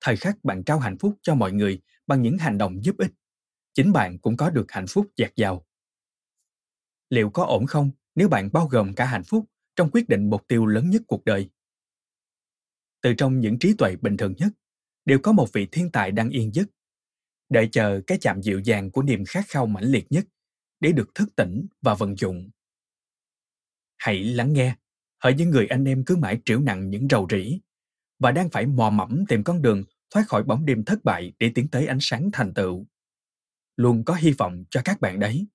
[0.00, 3.12] Thời khắc bạn trao hạnh phúc cho mọi người bằng những hành động giúp ích,
[3.74, 5.66] chính bạn cũng có được hạnh phúc dạt dào.
[7.10, 9.44] Liệu có ổn không nếu bạn bao gồm cả hạnh phúc
[9.76, 11.50] trong quyết định mục tiêu lớn nhất cuộc đời?
[13.00, 14.52] Từ trong những trí tuệ bình thường nhất,
[15.04, 16.66] đều có một vị thiên tài đang yên giấc,
[17.52, 20.24] đợi chờ cái chạm dịu dàng của niềm khát khao mãnh liệt nhất
[20.80, 22.50] để được thức tỉnh và vận dụng.
[23.98, 24.76] Hãy lắng nghe,
[25.18, 27.60] hỡi những người anh em cứ mãi triểu nặng những rầu rĩ
[28.18, 31.52] và đang phải mò mẫm tìm con đường thoát khỏi bóng đêm thất bại để
[31.54, 32.86] tiến tới ánh sáng thành tựu.
[33.76, 35.46] Luôn có hy vọng cho các bạn đấy.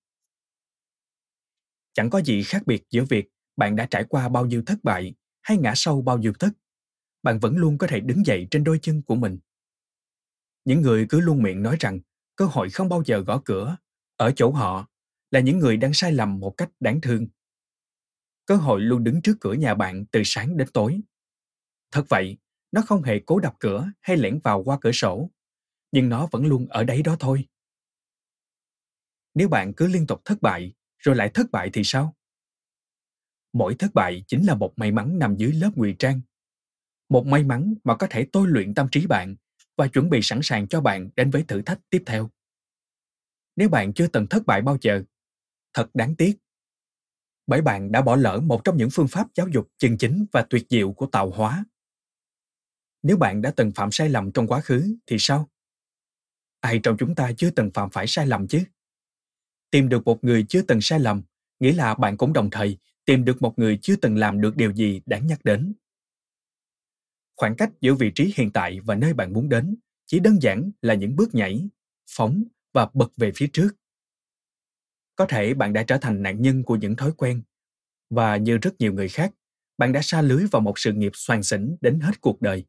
[1.94, 3.26] Chẳng có gì khác biệt giữa việc
[3.56, 6.50] bạn đã trải qua bao nhiêu thất bại hay ngã sâu bao nhiêu thất.
[7.24, 9.40] Bạn vẫn luôn có thể đứng dậy trên đôi chân của mình.
[10.68, 12.00] Những người cứ luôn miệng nói rằng
[12.36, 13.78] cơ hội không bao giờ gõ cửa,
[14.16, 14.88] ở chỗ họ
[15.32, 17.28] là những người đang sai lầm một cách đáng thương.
[18.46, 21.02] Cơ hội luôn đứng trước cửa nhà bạn từ sáng đến tối.
[21.92, 22.38] Thật vậy,
[22.72, 25.32] nó không hề cố đập cửa hay lẻn vào qua cửa sổ,
[25.92, 27.48] nhưng nó vẫn luôn ở đấy đó thôi.
[29.34, 32.16] Nếu bạn cứ liên tục thất bại, rồi lại thất bại thì sao?
[33.54, 36.22] Mỗi thất bại chính là một may mắn nằm dưới lớp ngụy trang.
[37.10, 39.36] Một may mắn mà có thể tôi luyện tâm trí bạn
[39.78, 42.30] và chuẩn bị sẵn sàng cho bạn đến với thử thách tiếp theo.
[43.56, 45.04] Nếu bạn chưa từng thất bại bao giờ,
[45.74, 46.38] thật đáng tiếc.
[47.48, 50.46] Bởi bạn đã bỏ lỡ một trong những phương pháp giáo dục chân chính và
[50.50, 51.66] tuyệt diệu của tạo hóa.
[53.04, 55.50] Nếu bạn đã từng phạm sai lầm trong quá khứ thì sao?
[56.60, 58.64] Ai trong chúng ta chưa từng phạm phải sai lầm chứ?
[59.72, 61.22] Tìm được một người chưa từng sai lầm,
[61.60, 64.74] nghĩa là bạn cũng đồng thời tìm được một người chưa từng làm được điều
[64.74, 65.74] gì đáng nhắc đến.
[67.38, 69.76] Khoảng cách giữa vị trí hiện tại và nơi bạn muốn đến
[70.06, 71.70] chỉ đơn giản là những bước nhảy,
[72.10, 73.70] phóng và bật về phía trước.
[75.16, 77.42] Có thể bạn đã trở thành nạn nhân của những thói quen
[78.10, 79.34] và như rất nhiều người khác,
[79.78, 82.66] bạn đã xa lưới vào một sự nghiệp soàn xỉnh đến hết cuộc đời.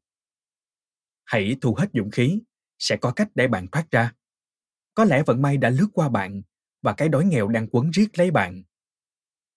[1.24, 2.40] Hãy thu hết dũng khí,
[2.78, 4.12] sẽ có cách để bạn thoát ra.
[4.94, 6.42] Có lẽ vận may đã lướt qua bạn
[6.82, 8.62] và cái đói nghèo đang quấn riết lấy bạn.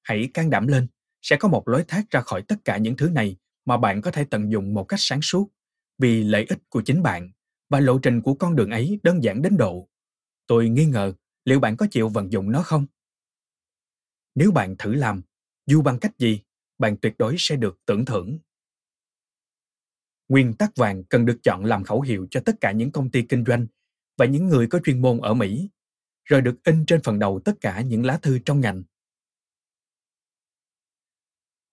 [0.03, 0.87] Hãy can đảm lên,
[1.21, 4.11] sẽ có một lối thoát ra khỏi tất cả những thứ này mà bạn có
[4.11, 5.51] thể tận dụng một cách sáng suốt
[5.97, 7.31] vì lợi ích của chính bạn
[7.69, 9.89] và lộ trình của con đường ấy đơn giản đến độ.
[10.47, 11.13] Tôi nghi ngờ
[11.45, 12.85] liệu bạn có chịu vận dụng nó không?
[14.35, 15.21] Nếu bạn thử làm,
[15.67, 16.41] dù bằng cách gì,
[16.77, 18.39] bạn tuyệt đối sẽ được tưởng thưởng.
[20.27, 23.21] Nguyên tắc vàng cần được chọn làm khẩu hiệu cho tất cả những công ty
[23.21, 23.67] kinh doanh
[24.17, 25.69] và những người có chuyên môn ở Mỹ,
[26.25, 28.83] rồi được in trên phần đầu tất cả những lá thư trong ngành.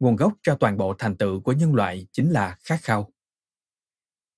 [0.01, 3.13] Nguồn gốc cho toàn bộ thành tựu của nhân loại chính là khát khao.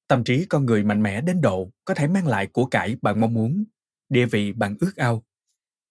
[0.08, 3.20] Tâm trí con người mạnh mẽ đến độ có thể mang lại của cải bạn
[3.20, 3.64] mong muốn,
[4.08, 5.24] địa vị bạn ước ao,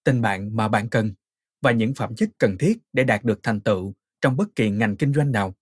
[0.03, 1.13] tình bạn mà bạn cần
[1.61, 4.97] và những phẩm chất cần thiết để đạt được thành tựu trong bất kỳ ngành
[4.97, 5.55] kinh doanh nào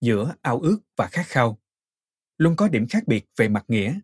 [0.00, 1.58] giữa ao ước và khát khao
[2.38, 4.00] luôn có điểm khác biệt về mặt nghĩa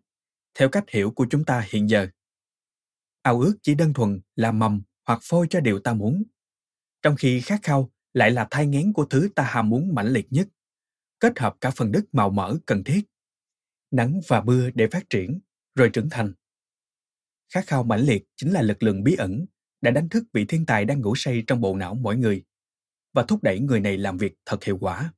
[0.59, 2.07] theo cách hiểu của chúng ta hiện giờ
[3.21, 6.23] ao ước chỉ đơn thuần là mầm hoặc phôi cho điều ta muốn
[7.01, 10.27] trong khi khát khao lại là thai ngén của thứ ta ham muốn mãnh liệt
[10.29, 10.47] nhất
[11.19, 13.01] kết hợp cả phần đất màu mỡ cần thiết
[13.91, 15.39] nắng và mưa để phát triển
[15.75, 16.33] rồi trưởng thành.
[17.53, 19.45] Khát khao mãnh liệt chính là lực lượng bí ẩn
[19.81, 22.43] đã đánh thức vị thiên tài đang ngủ say trong bộ não mỗi người
[23.13, 25.13] và thúc đẩy người này làm việc thật hiệu quả.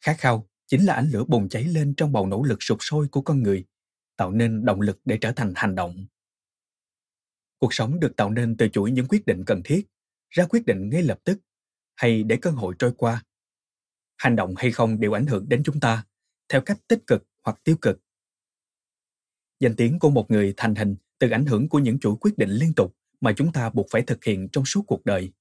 [0.00, 3.08] Khát khao chính là ánh lửa bùng cháy lên trong bầu nỗ lực sụp sôi
[3.08, 3.64] của con người,
[4.16, 6.06] tạo nên động lực để trở thành hành động.
[7.58, 9.86] Cuộc sống được tạo nên từ chuỗi những quyết định cần thiết,
[10.28, 11.38] ra quyết định ngay lập tức,
[12.00, 13.24] hay để cơ hội trôi qua.
[14.16, 16.04] Hành động hay không đều ảnh hưởng đến chúng ta,
[16.48, 18.00] theo cách tích cực hoặc tiêu cực.
[19.60, 22.50] Danh tiếng của một người thành hình từ ảnh hưởng của những chuỗi quyết định
[22.50, 25.32] liên tục mà chúng ta buộc phải thực hiện trong suốt cuộc đời.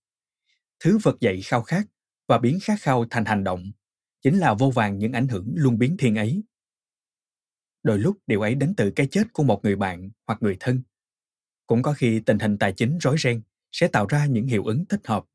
[0.80, 1.86] Thứ vật dậy khao khát
[2.28, 3.72] và biến khát khao thành hành động
[4.22, 6.44] chính là vô vàng những ảnh hưởng luôn biến thiên ấy.
[7.84, 10.82] Đôi lúc điều ấy đến từ cái chết của một người bạn hoặc người thân.
[11.68, 13.42] Cũng có khi tình hình tài chính rối ren
[13.72, 15.26] sẽ tạo ra những hiệu ứng thích hợp.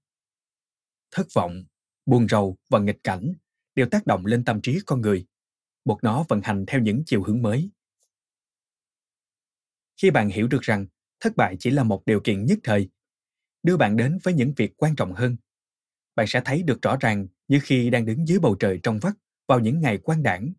[1.15, 1.65] Thất vọng,
[2.07, 3.33] buồn rầu và nghịch cảnh
[3.75, 5.27] đều tác động lên tâm trí con người,
[5.85, 7.71] buộc nó vận hành theo những chiều hướng mới.
[10.03, 10.87] Khi bạn hiểu được rằng
[11.21, 12.91] thất bại chỉ là một điều kiện nhất thời,
[13.63, 15.37] đưa bạn đến với những việc quan trọng hơn,
[16.15, 19.15] bạn sẽ thấy được rõ ràng như khi đang đứng dưới bầu trời trong vắt
[19.49, 20.53] vào những ngày quan đảng,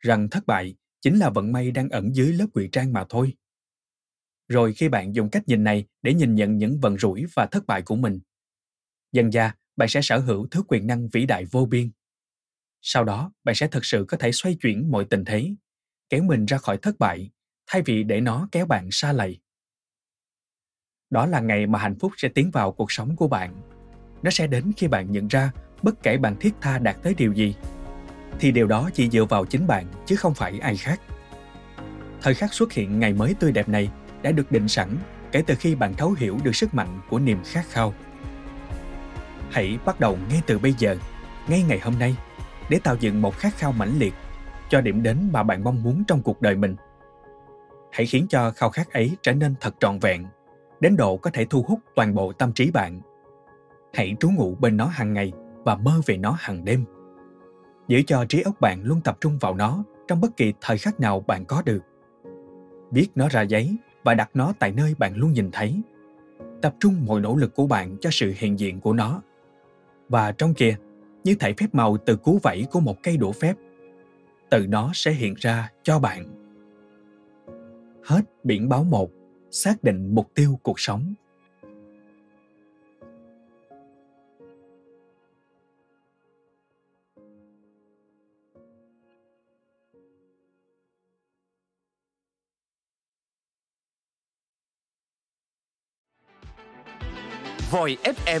[0.00, 3.36] rằng thất bại chính là vận may đang ẩn dưới lớp ngụy trang mà thôi.
[4.48, 7.66] Rồi khi bạn dùng cách nhìn này để nhìn nhận những vận rủi và thất
[7.66, 8.20] bại của mình,
[9.12, 11.90] dần dà bạn sẽ sở hữu thứ quyền năng vĩ đại vô biên.
[12.82, 15.54] Sau đó, bạn sẽ thực sự có thể xoay chuyển mọi tình thế,
[16.08, 17.30] kéo mình ra khỏi thất bại,
[17.66, 19.40] thay vì để nó kéo bạn xa lầy.
[21.10, 23.54] Đó là ngày mà hạnh phúc sẽ tiến vào cuộc sống của bạn.
[24.22, 25.52] Nó sẽ đến khi bạn nhận ra
[25.82, 27.54] bất kể bạn thiết tha đạt tới điều gì,
[28.40, 31.00] thì điều đó chỉ dựa vào chính bạn chứ không phải ai khác.
[32.22, 33.90] Thời khắc xuất hiện ngày mới tươi đẹp này
[34.22, 34.96] đã được định sẵn
[35.32, 37.94] kể từ khi bạn thấu hiểu được sức mạnh của niềm khát khao.
[39.50, 40.96] Hãy bắt đầu ngay từ bây giờ,
[41.48, 42.16] ngay ngày hôm nay,
[42.70, 44.14] để tạo dựng một khát khao mãnh liệt
[44.68, 46.76] cho điểm đến mà bạn mong muốn trong cuộc đời mình.
[47.92, 50.26] Hãy khiến cho khao khát ấy trở nên thật trọn vẹn,
[50.80, 53.00] đến độ có thể thu hút toàn bộ tâm trí bạn.
[53.94, 55.32] Hãy trú ngụ bên nó hàng ngày
[55.64, 56.84] và mơ về nó hàng đêm.
[57.88, 61.00] Giữ cho trí óc bạn luôn tập trung vào nó trong bất kỳ thời khắc
[61.00, 61.80] nào bạn có được.
[62.90, 65.80] Viết nó ra giấy và đặt nó tại nơi bạn luôn nhìn thấy.
[66.62, 69.22] Tập trung mọi nỗ lực của bạn cho sự hiện diện của nó.
[70.08, 70.76] Và trong kia,
[71.24, 73.54] như thể phép màu từ cú vẫy của một cây đũa phép,
[74.50, 76.24] từ nó sẽ hiện ra cho bạn.
[78.04, 79.10] Hết biển báo một,
[79.50, 81.14] xác định mục tiêu cuộc sống.
[97.70, 98.40] Voi FM